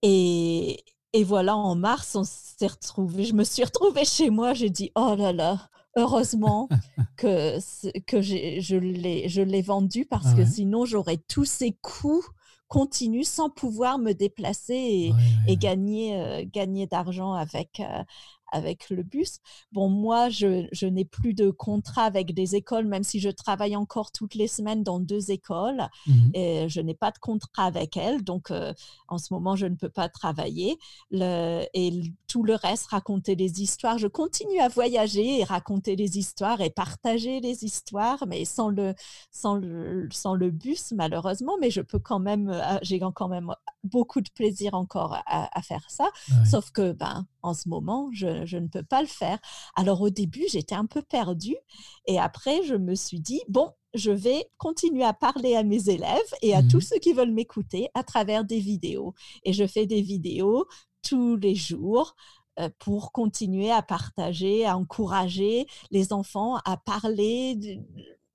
[0.02, 0.84] et,
[1.14, 3.24] et voilà, en mars, on s'est retrouvé.
[3.26, 4.54] Je me suis retrouvée chez moi.
[4.54, 6.70] J'ai dit, oh là là, heureusement
[7.18, 7.58] que,
[8.02, 12.26] que je l'ai vendu parce que sinon, j'aurais tous ces coûts
[12.68, 15.14] continus sans pouvoir me déplacer et,
[15.48, 18.04] et gagner, euh, gagner d'argent avec, euh,
[18.52, 19.40] avec le bus.
[19.72, 23.76] Bon, moi, je, je n'ai plus de contrat avec des écoles, même si je travaille
[23.76, 25.88] encore toutes les semaines dans deux écoles.
[26.08, 26.32] Mhm.
[26.34, 28.74] Et je n'ai pas de contrat avec elles, donc euh,
[29.08, 30.78] en ce moment, je ne peux pas travailler.
[31.12, 33.98] Le, et tout le reste, raconter des histoires.
[33.98, 38.94] Je continue à voyager et raconter des histoires et partager les histoires, mais sans le,
[39.32, 41.54] sans le, sans le bus, malheureusement.
[41.60, 45.62] Mais je peux quand même, euh, j'ai quand même beaucoup de plaisir encore à, à
[45.62, 46.06] faire ça.
[46.30, 46.46] Ouais.
[46.46, 49.40] Sauf que, ben, en ce moment, je, je ne peux pas le faire.
[49.76, 51.58] Alors au début, j'étais un peu perdue.
[52.06, 56.34] Et après, je me suis dit, bon, je vais continuer à parler à mes élèves
[56.42, 59.14] et à tous ceux qui veulent m'écouter à travers des vidéos.
[59.44, 60.68] Et je fais des vidéos
[61.02, 62.16] tous les jours
[62.60, 67.80] euh, pour continuer à partager, à encourager les enfants à parler,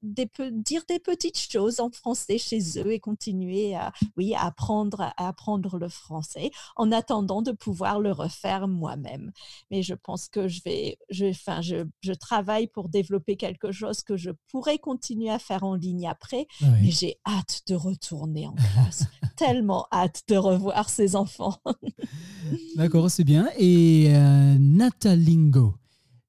[0.02, 5.12] des, dire des petites choses en français chez eux et continuer à, oui, à apprendre,
[5.16, 9.32] à apprendre le français en attendant de pouvoir le refaire moi-même.
[9.70, 14.02] Mais je pense que je vais, je, enfin, je, je travaille pour développer quelque chose
[14.02, 18.54] que je pourrais continuer à faire en ligne après, mais j'ai hâte de retourner en
[18.54, 19.04] classe.
[19.36, 21.56] Tellement hâte de revoir ces enfants.
[22.76, 23.48] D'accord, c'est bien.
[23.58, 25.74] Et euh, Natalingo,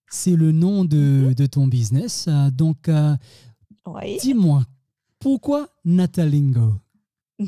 [0.10, 2.26] c'est le nom de, de ton business.
[2.28, 3.16] Euh, donc, euh,
[3.86, 4.18] oui.
[4.18, 4.64] dis-moi,
[5.20, 6.74] pourquoi Natalingo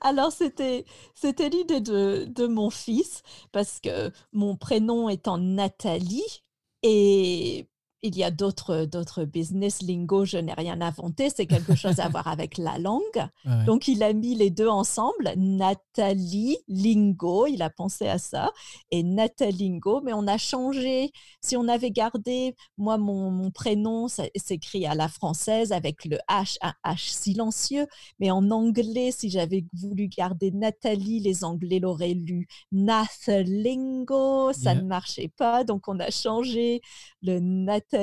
[0.00, 3.22] Alors, c'était, c'était l'idée de, de mon fils,
[3.52, 6.42] parce que mon prénom étant Nathalie,
[6.82, 7.66] et
[8.04, 12.08] il y a d'autres, d'autres business lingo, je n'ai rien inventé, c'est quelque chose à
[12.10, 13.00] voir avec la langue.
[13.46, 13.64] Ouais.
[13.64, 18.52] Donc, il a mis les deux ensemble, Nathalie Lingo, il a pensé à ça,
[18.90, 21.10] et Natalingo, mais on a changé.
[21.40, 26.18] Si on avait gardé, moi, mon, mon prénom ça s'écrit à la française avec le
[26.28, 27.86] H, un H silencieux,
[28.20, 34.82] mais en anglais, si j'avais voulu garder Nathalie, les Anglais l'auraient lu Nathalingo, ça Yeah.
[34.82, 36.80] ne marchait pas, donc on a changé
[37.22, 37.93] le Nathalie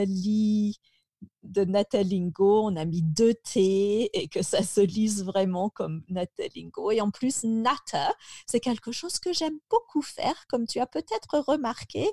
[1.44, 6.92] de Natalingo, on a mis deux T et que ça se lise vraiment comme Natalingo.
[6.92, 8.14] Et en plus, Nata,
[8.46, 12.08] c'est quelque chose que j'aime beaucoup faire, comme tu as peut-être remarqué,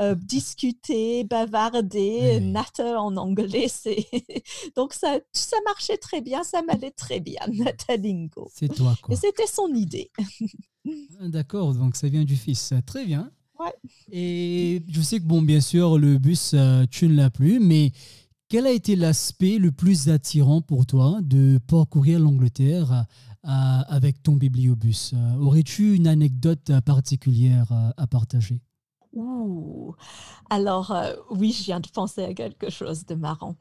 [0.00, 2.40] euh, discuter, bavarder.
[2.40, 4.06] Nata en anglais, c'est
[4.76, 8.50] donc ça, ça marchait très bien, ça m'allait très bien, Natalingo.
[8.54, 9.14] C'est toi, quoi.
[9.14, 10.10] Et c'était son idée.
[11.20, 12.74] Ah, D'accord, donc ça vient du fils.
[12.86, 13.30] Très bien.
[13.58, 13.74] Ouais.
[14.10, 17.92] Et je sais que, bon, bien sûr, le bus, euh, tu ne l'as plus, mais
[18.48, 23.06] quel a été l'aspect le plus attirant pour toi de parcourir l'Angleterre
[23.44, 25.12] euh, avec ton bibliobus?
[25.14, 28.60] Euh, Aurais-tu une anecdote particulière à partager?
[29.12, 29.94] Ouh.
[30.50, 33.54] Alors, euh, oui, je viens de penser à quelque chose de marrant.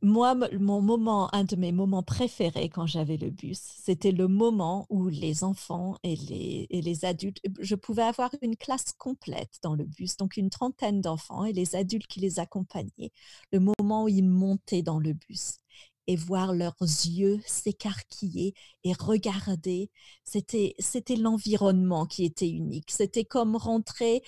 [0.00, 4.86] Moi, mon moment, un de mes moments préférés quand j'avais le bus, c'était le moment
[4.90, 10.16] où les enfants et les, adultes, je pouvais avoir une classe complète dans le bus,
[10.16, 13.10] donc une trentaine d'enfants et les adultes qui les accompagnaient.
[13.52, 15.58] Le moment où ils montaient dans le bus
[16.06, 19.90] et voir leurs yeux s'écarquiller et regarder,
[20.24, 22.90] c'était, c'était l'environnement qui était unique.
[22.90, 24.22] C'était comme rentrer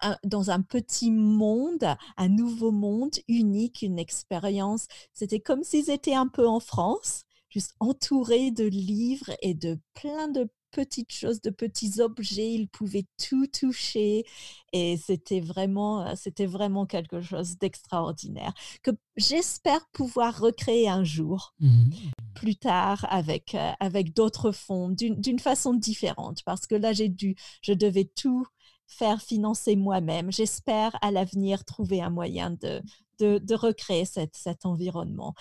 [0.00, 1.84] un- dans un petit monde,
[2.16, 4.86] un nouveau monde unique, une expérience.
[5.12, 10.28] C'était comme s'ils étaient un peu en France, juste entourés de livres et de plein
[10.28, 12.52] de petites choses, de petits objets.
[12.52, 14.24] Ils pouvaient tout toucher
[14.72, 18.52] et c'était vraiment, c'était vraiment quelque chose d'extraordinaire
[18.82, 21.92] que j'espère pouvoir recréer un jour Mhm.
[22.34, 27.36] plus tard avec, euh, avec d'autres fonds d'une façon différente parce que là j'ai dû
[27.62, 28.44] je devais tout
[28.86, 30.30] faire financer moi-même.
[30.30, 32.82] J'espère à l'avenir trouver un moyen de,
[33.18, 35.34] de, recréer cet environnement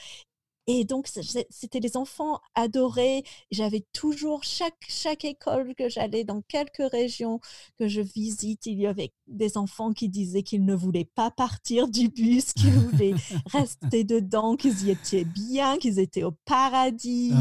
[0.68, 3.24] et donc, c'était les enfants adorés.
[3.52, 7.40] J'avais toujours, chaque, chaque école que j'allais dans quelques régions
[7.78, 11.88] que je visite, il y avait des enfants qui disaient qu'ils ne voulaient pas partir
[11.90, 13.14] du bus, qu'ils voulaient
[13.52, 17.34] rester dedans, qu'ils y étaient bien, qu'ils étaient au paradis.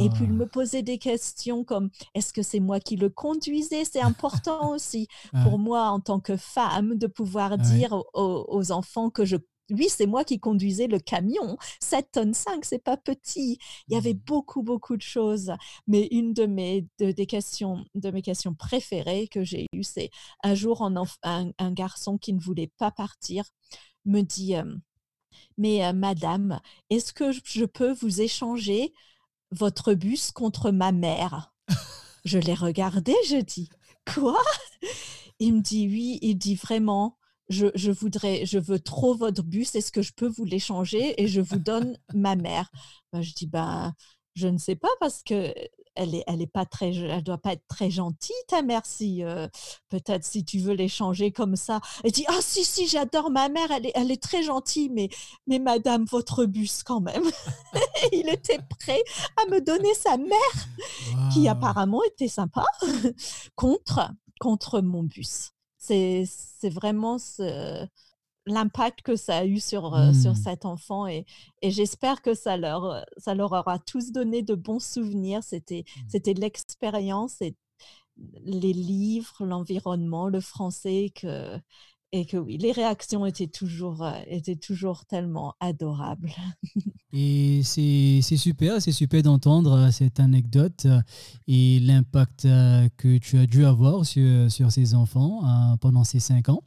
[0.00, 3.08] Et puis, ils Ah, me posaient des questions comme est-ce que c'est moi qui le
[3.08, 3.84] conduisais?
[3.84, 9.10] C'est important aussi ah, pour moi, en tant que femme, de pouvoir dire aux enfants
[9.10, 9.36] que je.
[9.70, 11.58] Oui, c'est moi qui conduisais le camion.
[11.80, 13.58] 7 tonnes 5, c'est pas petit.
[13.88, 14.20] Il y avait Mhm.
[14.26, 15.52] beaucoup, beaucoup de choses.
[15.86, 20.10] Mais une de mes, de, des questions, de mes questions préférées que j'ai eues, c'est
[20.42, 23.44] un jour, un, enf- un, un garçon qui ne voulait pas partir
[24.06, 24.64] me dit euh,
[25.58, 28.92] Mais euh, madame, est-ce que je- je peux vous échanger
[29.52, 31.52] votre bus contre ma mère
[32.24, 33.70] Je l'ai regardé, je dis
[34.14, 34.38] Quoi
[35.40, 37.17] Il me dit Oui, il dit vraiment.
[37.48, 41.26] Je, je voudrais, je veux trop votre bus, est-ce que je peux vous l'échanger et
[41.26, 42.70] je vous donne ma mère?
[43.12, 43.94] Ben, Je dis Ben,
[44.34, 45.52] je ne sais pas parce que
[45.98, 48.86] elle est, elle est pas très, elle doit pas être très gentille, ta mère.
[48.86, 49.22] Si
[49.88, 53.70] peut-être si tu veux l'échanger comme ça, elle dit ah si si j'adore ma mère,
[53.72, 55.08] elle est, elle est très gentille, mais
[55.46, 57.24] mais Madame votre bus quand même.
[58.12, 59.02] il était prêt
[59.42, 62.64] à me donner sa mère, qui apparemment était sympa,
[63.56, 65.50] contre contre mon bus.
[65.78, 67.86] C'est c'est vraiment ce
[68.46, 70.42] l'impact que ça a eu sur, sur mmh.
[70.42, 71.26] cet enfant et,
[71.60, 75.42] et j'espère que ça leur, ça leur aura tous donné de bons souvenirs.
[75.42, 76.00] C'était, mmh.
[76.08, 77.54] c'était l'expérience et
[78.42, 81.58] les livres, l'environnement, le français que,
[82.12, 86.32] et que oui, les réactions étaient toujours, étaient toujours tellement adorables.
[87.12, 90.86] et c'est, super, c'est super d'entendre cette anecdote
[91.46, 92.42] et l'impact
[92.96, 96.62] que tu as dû avoir sur, sur ces enfants pendant ces cinq ans.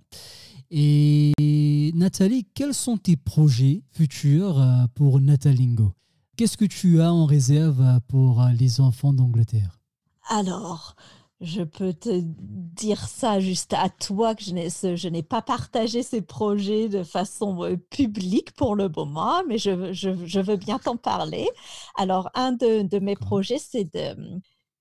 [0.74, 5.92] Et Nathalie, quels sont tes projets futurs euh, pour Natalingo?
[6.38, 9.82] Qu'est-ce que tu as en réserve euh, pour euh, les enfants d'Angleterre?
[10.30, 10.96] Alors,
[11.42, 16.88] je peux te dire ça juste à toi que je n'ai pas partagé ces projets
[16.88, 21.50] de façon publique pour le moment, mais je, je, veux bien t'en parler.
[21.98, 24.16] Alors, un de, de mes projets, c'est de...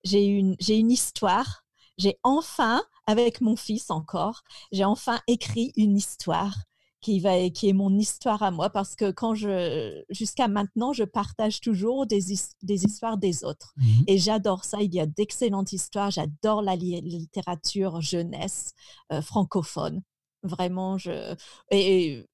[0.04, 1.64] J'ai une, une histoire.
[1.98, 4.42] J'ai enfin avec mon fils encore,
[4.72, 6.54] j'ai enfin écrit une histoire
[7.00, 11.04] qui, va, qui est mon histoire à moi parce que quand je, jusqu'à maintenant, je
[11.04, 12.20] partage toujours des,
[12.62, 13.72] des histoires des autres.
[13.76, 14.80] Mmh et j'adore ça.
[14.82, 16.10] Il y a d'excellentes histoires.
[16.10, 18.72] J'adore la littérature jeunesse
[19.12, 20.02] euh, francophone.
[20.42, 21.34] Vraiment, je.
[21.70, 22.29] Et, et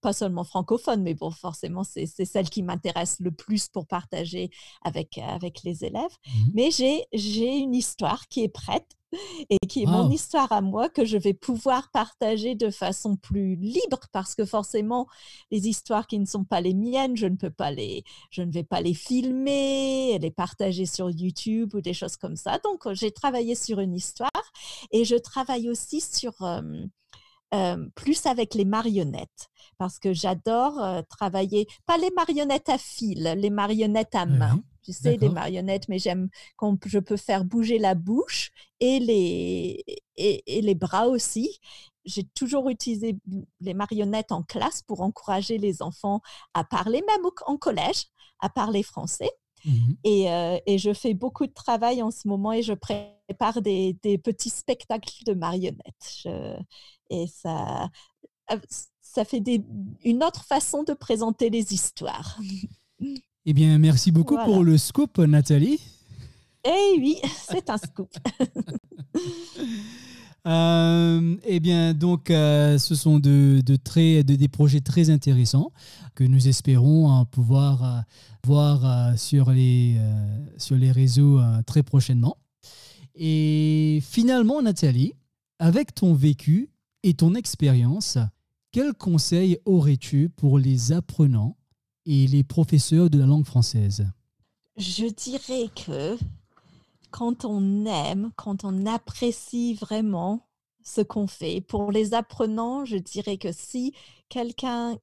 [0.00, 4.50] pas seulement francophone, mais bon, forcément, c'est celle qui m'intéresse le plus pour partager
[4.82, 6.02] avec, avec les élèves.
[6.26, 8.96] Mmh mais j'ai une histoire qui est prête
[9.50, 13.56] et qui est mon histoire à moi que je vais pouvoir partager de façon plus
[13.56, 15.06] libre parce que forcément
[15.50, 18.50] les histoires qui ne sont pas les miennes, je ne peux pas les je ne
[18.50, 22.58] vais pas les filmer, les partager sur YouTube ou des choses comme ça.
[22.58, 24.30] Donc j'ai travaillé sur une histoire
[24.90, 26.34] et je travaille aussi sur
[27.94, 34.14] plus avec les marionnettes parce que j'adore travailler pas les marionnettes à fil, les marionnettes
[34.14, 38.52] à main tu sais, des marionnettes, mais j'aime quand je peux faire bouger la bouche
[38.78, 39.84] et les,
[40.16, 41.58] et, les bras aussi.
[42.04, 43.18] J'ai toujours utilisé
[43.60, 46.20] les marionnettes en classe pour encourager les enfants
[46.54, 48.04] à parler, même en collège,
[48.38, 49.30] à parler français.
[49.66, 53.60] Mmh et, euh, et, je fais beaucoup de travail en ce moment et je prépare
[53.60, 56.26] des, des petits spectacles de marionnettes.
[57.10, 57.90] et ça,
[58.52, 58.58] euh,
[59.00, 59.64] ça fait des,
[60.04, 62.38] une autre façon de présenter les histoires.
[63.44, 65.80] Eh bien, merci beaucoup pour le scoop, Nathalie.
[66.64, 68.10] Eh oui, c'est un scoop.
[70.46, 75.72] Euh, eh bien, donc, euh, ce sont de, très, de, des projets très intéressants
[76.14, 78.00] que nous espérons hein, pouvoir euh,
[78.44, 79.96] voir sur, les,
[80.56, 82.36] sur les réseaux très prochainement.
[83.16, 85.14] Et finalement, Nathalie,
[85.58, 86.70] avec ton vécu
[87.02, 88.18] et ton expérience,
[88.70, 91.56] quels conseils aurais-tu pour les apprenants
[92.04, 94.06] et les professeurs de la langue française?
[94.76, 96.16] Je dirais que
[97.10, 100.46] quand on aime, quand on apprécie vraiment
[100.82, 103.94] ce qu'on fait, pour les apprenants, je dirais que si
[104.28, 104.98] quelqu'un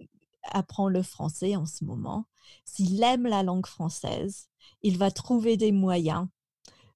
[0.51, 2.25] apprend le français en ce moment,
[2.65, 4.47] s'il aime la langue française,
[4.81, 6.27] il va trouver des moyens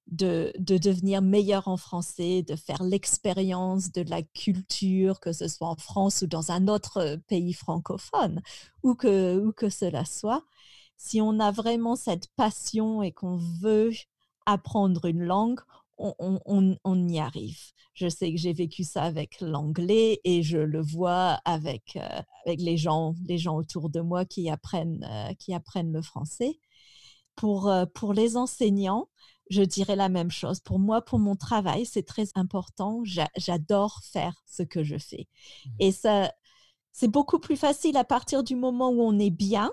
[0.07, 5.75] de, devenir meilleur en français, de faire l'expérience de la culture, que ce soit en
[5.75, 8.41] France ou dans un autre pays francophone,
[8.83, 10.43] où que, que cela soit,
[10.97, 13.91] si on a vraiment cette passion et qu'on veut
[14.47, 15.59] apprendre une langue,
[15.99, 17.59] on, y arrive.
[17.93, 22.61] Je sais que j'ai vécu ça avec l'anglais et je le vois avec, euh, avec
[22.61, 26.59] les, gens, les gens autour de moi qui apprennent, euh, qui apprennent le français.
[27.35, 29.09] Pour, euh, pour les enseignants,
[29.49, 30.59] je dirais la même chose.
[30.59, 33.01] Pour moi, pour mon travail, c'est très important.
[33.35, 35.27] J'adore faire ce que je fais.
[35.65, 35.69] Mmh.
[35.79, 36.31] Et ça,
[36.91, 39.71] c'est beaucoup plus facile à partir du moment où on est bien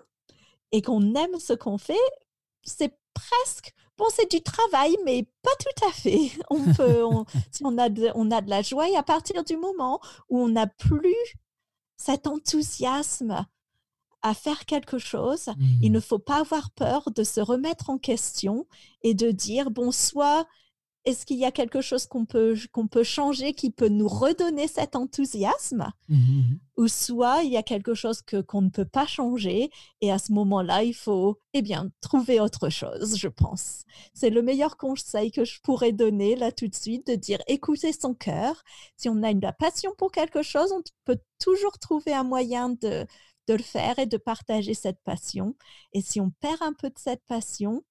[0.72, 1.94] et qu'on aime ce qu'on fait.
[2.62, 6.30] C'est presque, bon, c'est du travail, mais pas tout à fait.
[6.50, 7.02] On peut,
[7.50, 10.40] si on a, de, on a de la joie, et à partir du moment où
[10.40, 11.14] on n'a plus
[11.96, 13.46] cet enthousiasme
[14.22, 15.50] à faire quelque chose,
[15.82, 16.02] il ne mmh.
[16.02, 18.66] faut pas avoir peur de se remettre en question
[19.02, 20.46] et de dire, bon, soit
[21.04, 24.68] est-ce qu'il y a quelque chose qu'on peut, qu'on peut changer qui peut nous redonner
[24.68, 28.86] cet enthousiasme mmh, mmh, Ou soit il y a quelque chose que, qu'on ne peut
[28.86, 33.84] pas changer et à ce moment-là, il faut eh bien, trouver autre chose, je pense.
[34.14, 37.92] C'est le meilleur conseil que je pourrais donner là tout de suite, de dire écoutez
[37.92, 38.62] son cœur.
[38.96, 43.06] Si on a une passion pour quelque chose, on peut toujours trouver un moyen de,
[43.46, 45.54] de le faire et de partager cette passion.
[45.92, 47.84] Et si on perd un peu de cette passion,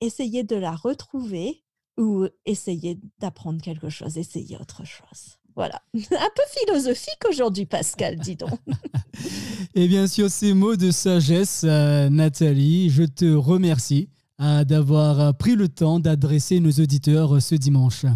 [0.00, 1.62] essayer de la retrouver
[1.98, 5.38] ou essayer d'apprendre quelque chose, essayer autre chose.
[5.54, 8.58] Voilà, un peu philosophique aujourd'hui, Pascal, dis donc.
[9.74, 14.08] Et bien sûr, ces mots de sagesse, euh, Nathalie, je te remercie
[14.40, 18.06] euh, d'avoir pris le temps d'adresser nos auditeurs ce dimanche.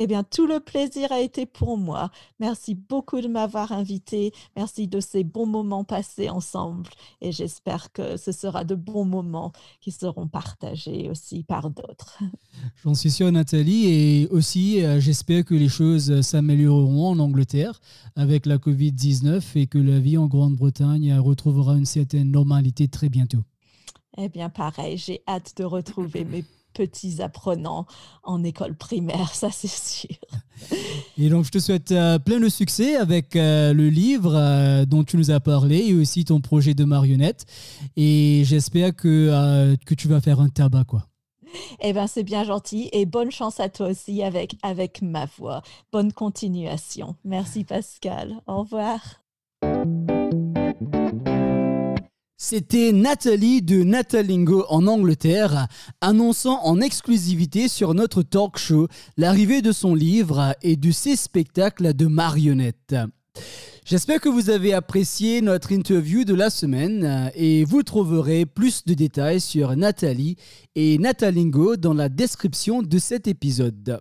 [0.00, 2.10] Eh bien, tout le plaisir a été pour moi.
[2.38, 4.32] Merci beaucoup de m'avoir invité.
[4.56, 6.88] Merci de ces bons moments passés ensemble.
[7.20, 12.20] Et j'espère que ce sera de bons moments qui seront partagés aussi par d'autres.
[12.84, 13.86] J'en suis sûr, Nathalie.
[13.86, 17.80] Et aussi, euh, j'espère que les choses s'amélioreront en Angleterre
[18.14, 23.42] avec la COVID-19 et que la vie en Grande-Bretagne retrouvera une certaine normalité très bientôt.
[24.16, 26.44] Eh bien, pareil, j'ai hâte de retrouver mes
[26.78, 27.86] petits apprenants
[28.22, 30.16] en école primaire, ça c'est sûr.
[31.18, 35.02] Et donc je te souhaite euh, plein de succès avec euh, le livre euh, dont
[35.02, 37.46] tu nous as parlé et aussi ton projet de marionnette.
[37.96, 41.04] Et j'espère que, que tu vas faire un tabac quoi.
[41.80, 45.62] Eh bien, c'est bien gentil et bonne chance à toi aussi avec, avec ma voix.
[45.90, 47.16] Bonne continuation.
[47.24, 48.34] Merci Pascal.
[48.46, 49.00] Au revoir.
[52.40, 55.66] C'était Nathalie de Natalingo en Angleterre,
[56.00, 58.86] annonçant en exclusivité sur notre talk show
[59.16, 62.94] l'arrivée de son livre et de ses spectacles de marionnettes.
[63.84, 68.94] J'espère que vous avez apprécié notre interview de la semaine et vous trouverez plus de
[68.94, 70.36] détails sur Nathalie
[70.76, 73.98] et Natalingo dans la description de cet épisode.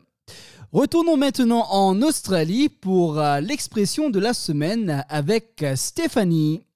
[0.71, 6.66] Retournons maintenant en Australie pour euh, l'expression de la semaine avec Stéphanie.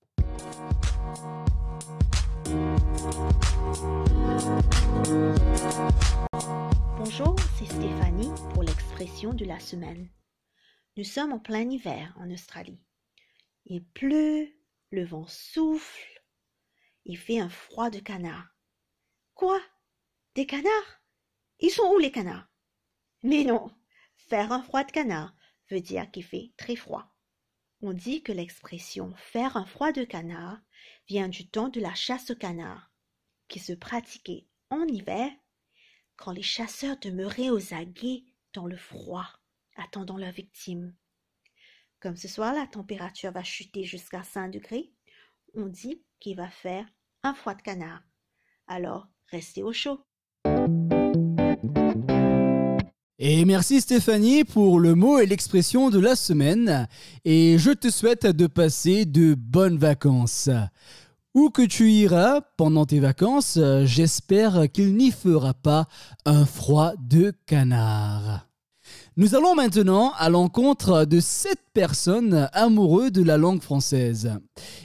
[6.96, 10.10] Bonjour, c'est Stéphanie pour l'expression de la semaine.
[10.96, 12.80] Nous sommes en plein hiver en Australie.
[13.66, 14.48] Il pleut,
[14.90, 16.24] le vent souffle,
[17.04, 18.56] il fait un froid de canard.
[19.34, 19.60] Quoi?
[20.36, 21.02] Des canards?
[21.60, 22.48] Ils sont où les canards?
[23.22, 23.70] Mais non,
[24.16, 25.36] faire un froid de canard
[25.70, 27.14] veut dire qu'il fait très froid.
[27.82, 30.62] On dit que l'expression faire un froid de canard
[31.10, 32.94] vient du temps de la chasse au canard,
[33.50, 35.30] qui se pratiquait en hiver
[36.16, 39.28] quand les chasseurs demeuraient aux aguets dans le froid,
[39.76, 40.96] attendant leur victime.
[42.00, 44.92] Comme ce soir la température va chuter jusqu'à 5 degrés,
[45.54, 46.86] on dit qu'il va faire
[47.24, 48.02] un froid de canard.
[48.68, 50.00] Alors, restez au chaud.
[53.24, 56.88] Et merci Stéphanie pour le mot et l'expression de la semaine.
[57.24, 60.50] Et je te souhaite de passer de bonnes vacances.
[61.34, 65.88] Où que tu iras pendant tes vacances, euh, j'espère qu'il n'y fera pas
[66.26, 68.48] un froid de canard.
[69.16, 74.34] Nous allons maintenant à l'encontre de sept personnes amoureux de la langue française.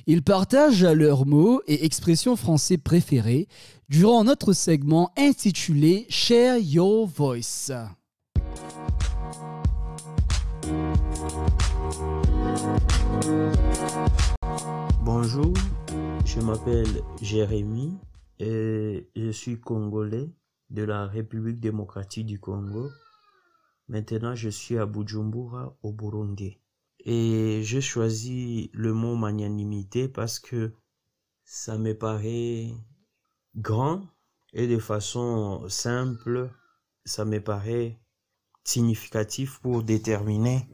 [0.07, 3.49] Ils partagent leurs mots et expressions français préférés
[3.89, 7.73] durant notre segment intitulé Share Your Voice.
[15.03, 15.55] Bonjour,
[16.27, 17.97] je m'appelle Jérémy
[18.41, 20.29] et je suis congolais
[20.71, 22.91] de la République démocratique du Congo.
[23.87, 26.59] Maintenant, je suis à Bujumbura au Burundi.
[26.99, 30.73] Et je choisis le mot magnanimité parce que
[31.45, 32.73] ça me paraît
[33.55, 34.03] grand
[34.53, 36.51] et de façon simple,
[37.05, 38.01] ça me paraît
[38.65, 40.69] significatif pour déterminer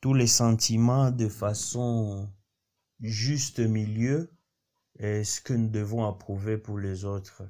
[0.00, 2.28] tous les sentiments de façon
[3.00, 4.33] juste milieu
[4.98, 7.42] et ce que nous devons approuver pour les autres?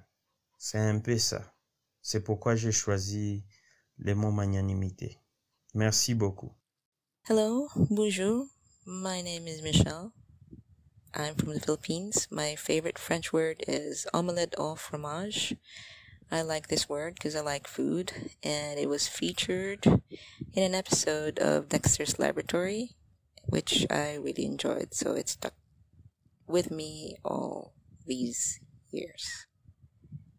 [0.59, 1.55] C'est un peu ça.
[2.03, 3.45] C'est pourquoi j'ai choisi
[3.99, 5.18] les mots magnanimité.
[5.74, 6.53] Merci beaucoup.
[7.28, 8.47] Hello, bonjour.
[8.86, 10.12] My name is Michelle.
[11.14, 12.26] I'm from the Philippines.
[12.30, 15.57] My favorite French word is omelette au fromage.
[16.30, 21.38] I like this word because I like food, and it was featured in an episode
[21.38, 22.90] of Dexter's Laboratory,
[23.47, 24.95] which I really enjoyed.
[24.95, 25.55] So it stuck
[26.47, 27.72] with me all
[28.07, 29.47] these years.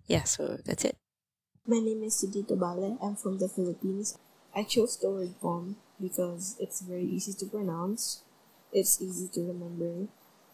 [0.07, 0.97] Yeah, so that's it.
[1.65, 2.97] My name is Sudito Bale.
[3.01, 4.17] I'm from the Philippines.
[4.55, 8.21] I chose the word bomb because it's very easy to pronounce.
[8.71, 10.07] It's easy to remember.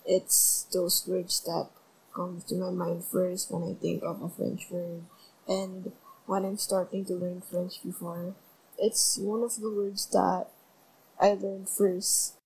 [0.05, 1.69] It's those words that
[2.15, 5.03] come to my mind first when I think of a French word.
[5.47, 5.91] And
[6.25, 8.35] when I'm starting to learn French before,
[8.77, 10.47] it's one of the words that
[11.19, 12.37] I learned first.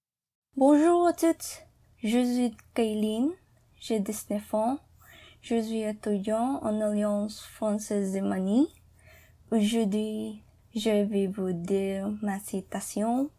[0.58, 1.65] Bonjour à toutes.
[2.06, 3.32] Je suis Kayline,
[3.80, 4.78] j'ai 19 ans.
[5.42, 8.68] Je suis étudiant en Alliance française de Mani.
[9.50, 10.44] Aujourd'hui,
[10.76, 13.32] je vais vous dire ma citation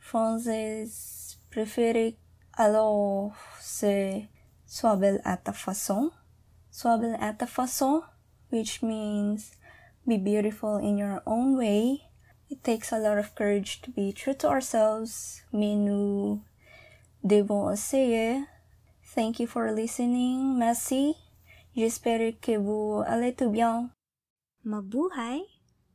[0.00, 2.16] française préférée.
[2.54, 3.30] Alors,
[3.60, 4.28] c'est
[4.66, 6.10] Sois belle à ta façon.
[6.72, 8.02] Sois belle à ta façon
[8.50, 9.52] which means
[10.04, 12.00] be beautiful in your own way.
[12.50, 16.40] It takes a lot of courage to be true to ourselves, mais nous
[17.22, 18.44] devons essayer.
[19.14, 20.56] Thank you for listening.
[20.56, 21.14] Merci.
[21.76, 23.90] J'espère que vous allez tout bien.
[24.64, 25.40] Mabuhay,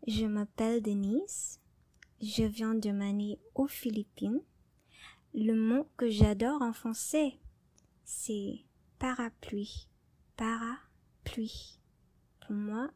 [0.07, 1.59] je m'appelle Denise.
[2.21, 4.41] Je viens de Manille aux Philippines.
[5.33, 7.33] Le mot que j'adore en français,
[8.05, 8.65] c'est
[8.99, 9.89] parapluie.
[10.37, 11.79] Parapluie.
[12.39, 12.89] Pour moi,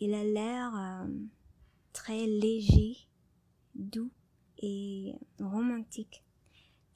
[0.00, 1.08] il a l'air euh,
[1.92, 2.96] très léger,
[3.74, 4.10] doux
[4.58, 6.25] et romantique.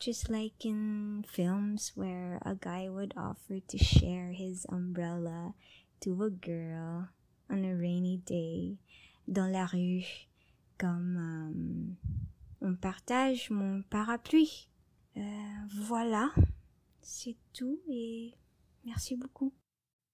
[0.00, 5.52] Just like in films where a guy would offer to share his umbrella
[6.00, 7.10] to a girl
[7.50, 8.78] on a rainy day
[9.28, 10.06] dans la rue,
[10.78, 11.96] comme
[12.62, 14.70] euh, on partage mon parapluie.
[15.18, 15.20] Euh,
[15.82, 16.30] voilà,
[17.02, 18.32] c'est tout et
[18.86, 19.52] merci beaucoup.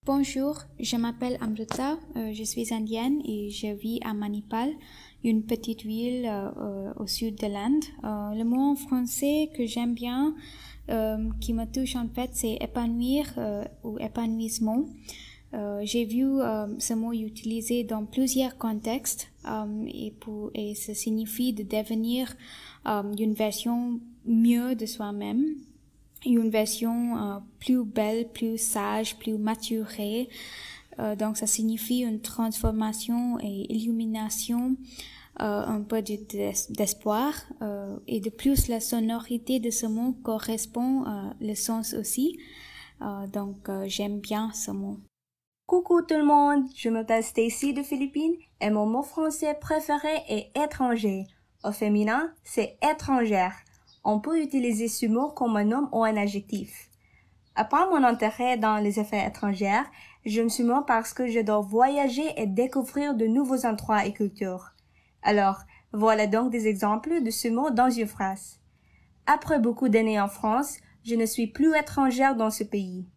[0.07, 4.71] Bonjour, je m'appelle Amrita, euh, je suis indienne et je vis à Manipal,
[5.25, 7.83] une petite ville euh, au sud de l'Inde.
[8.05, 10.37] Euh, le mot en français que j'aime bien,
[10.91, 14.85] euh, qui me touche en fait, c'est épanouir euh, ou épanouissement.
[15.55, 20.95] Euh, J'ai vu euh, ce mot utilisé dans plusieurs contextes euh, et, pour, et ça
[20.95, 22.33] signifie de devenir
[22.87, 25.45] euh, une version mieux de soi-même,
[26.35, 30.29] une version euh, plus belle, plus sage, plus maturée.
[30.99, 34.77] Euh, donc ça signifie une transformation et illumination,
[35.41, 37.33] euh, un peu de- d'es- d'espoir.
[37.63, 42.39] euh, et de plus, la sonorité de ce mot correspond à le sens aussi.
[43.03, 44.97] Euh, donc euh, j'aime bien ce mot.
[45.67, 50.51] Coucou tout le monde, je m'appelle Stacy de Philippines et mon mot français préféré est
[50.57, 51.25] étranger.
[51.65, 53.53] Au féminin, c'est étrangère.
[54.09, 56.91] On peut utiliser ce mot comme un nom ou un adjectif.
[57.57, 59.85] Après mon intérêt dans les affaires étrangères,
[60.25, 64.13] je me suis mis parce que je dois voyager et découvrir de nouveaux endroits et
[64.13, 64.71] cultures.
[65.25, 65.59] Alors,
[65.93, 68.61] voilà donc des exemples de ce mot dans une phrase.
[69.27, 73.09] Après beaucoup d'années en France, je ne suis plus étrangère dans ce pays.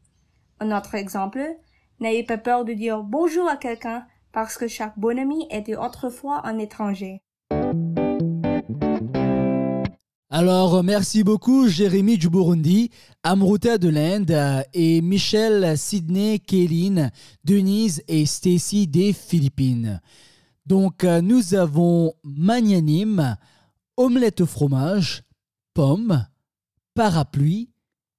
[0.60, 1.56] Un autre exemple,
[2.00, 6.42] n'ayez pas peur de dire bonjour à quelqu'un parce que chaque bon ami était autrefois
[6.48, 7.22] un étranger.
[10.32, 12.92] Alors, merci beaucoup Jérémy du Burundi,
[13.24, 17.12] Amruta de l'Inde euh, et Michel, Sydney, Kéline,
[17.44, 20.00] Denise et Stacy des Philippines.
[20.68, 23.38] Donc, euh, nous avons magnanime,
[23.98, 25.24] omelette au fromage,
[25.74, 26.28] pomme,
[26.94, 27.72] parapluie,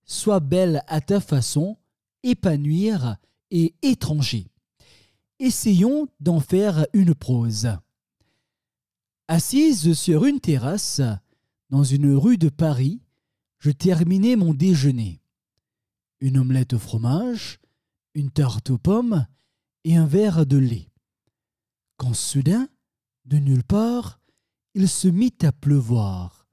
[0.05, 1.77] sois belle à ta façon,
[2.25, 3.19] épanouir
[3.53, 4.49] et étranger.
[5.39, 7.69] Essayons d'en faire une prose.
[9.29, 11.01] Assise sur une terrasse,
[11.71, 13.01] dans une rue de Paris,
[13.59, 15.23] je terminais mon déjeuner.
[16.21, 17.61] Une omelette au fromage,
[18.15, 19.27] une tarte aux pommes
[19.85, 20.91] et un verre de lait.
[21.97, 22.69] Quand soudain,
[23.25, 24.21] de nulle part,
[24.75, 26.49] il se mit à pleuvoir.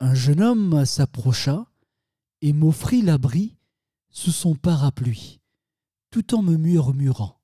[0.00, 1.70] Un jeune homme s'approcha
[2.40, 3.56] et m'offrit l'abri
[4.10, 5.40] sous son parapluie,
[6.10, 7.40] tout en me murmurant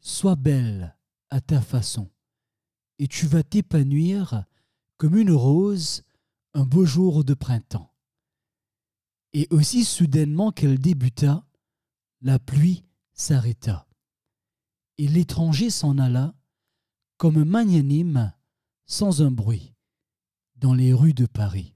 [0.00, 0.96] Sois belle
[1.30, 2.10] à ta façon,
[2.98, 4.44] et tu vas t'épanouir
[5.02, 6.04] comme une rose
[6.54, 7.92] un beau jour de printemps.
[9.32, 11.44] Et aussi soudainement qu'elle débuta,
[12.20, 13.88] la pluie s'arrêta,
[14.98, 16.36] et l'étranger s'en alla
[17.16, 18.32] comme magnanime
[18.86, 19.74] sans un bruit
[20.54, 21.74] dans les rues de Paris.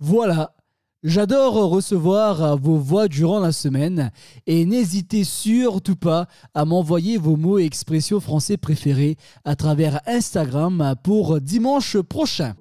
[0.00, 0.56] Voilà,
[1.02, 4.10] j'adore recevoir vos voix durant la semaine
[4.46, 10.94] et n'hésitez surtout pas à m'envoyer vos mots et expressions français préférés à travers Instagram
[11.02, 12.54] pour dimanche prochain.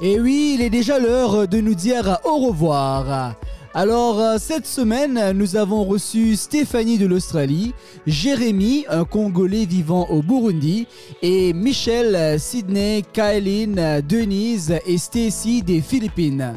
[0.00, 3.36] Et oui, il est déjà l'heure de nous dire au revoir.
[3.74, 7.72] Alors, euh, cette semaine, nous avons reçu Stéphanie de l'Australie,
[8.06, 10.86] Jérémy, un Congolais vivant au Burundi,
[11.22, 16.52] et Michel, Sydney, Kaeline, Denise et Stacy des Philippines.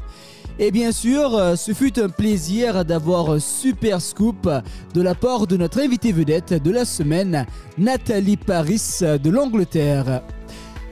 [0.59, 4.49] Et bien sûr, euh, ce fut un plaisir d'avoir super scoop
[4.93, 7.45] de la part de notre invitée vedette de la semaine,
[7.77, 10.21] Nathalie Paris de l'Angleterre.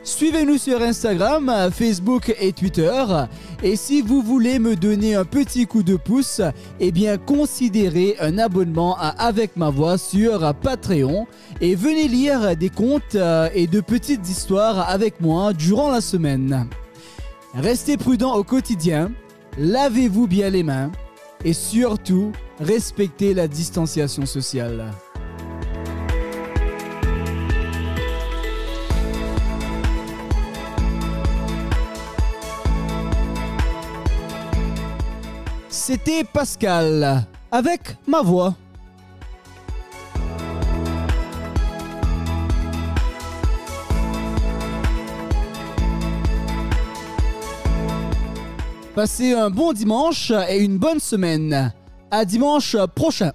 [0.04, 3.06] Suivez-nous sur Instagram, Facebook et Twitter.
[3.64, 6.42] Et si vous voulez me donner un petit coup de pouce,
[6.82, 11.26] eh bien considérez un abonnement à Avec ma voix sur Patreon
[11.62, 16.68] et venez lire des contes euh, et de petites histoires avec moi durant la semaine.
[17.54, 19.10] Restez prudents au quotidien,
[19.58, 20.92] lavez-vous bien les mains
[21.46, 24.92] et surtout respectez la distanciation sociale.
[35.86, 38.56] C'était Pascal avec ma voix.
[48.96, 51.74] Passez un bon dimanche et une bonne semaine.
[52.12, 53.34] À dimanche prochain.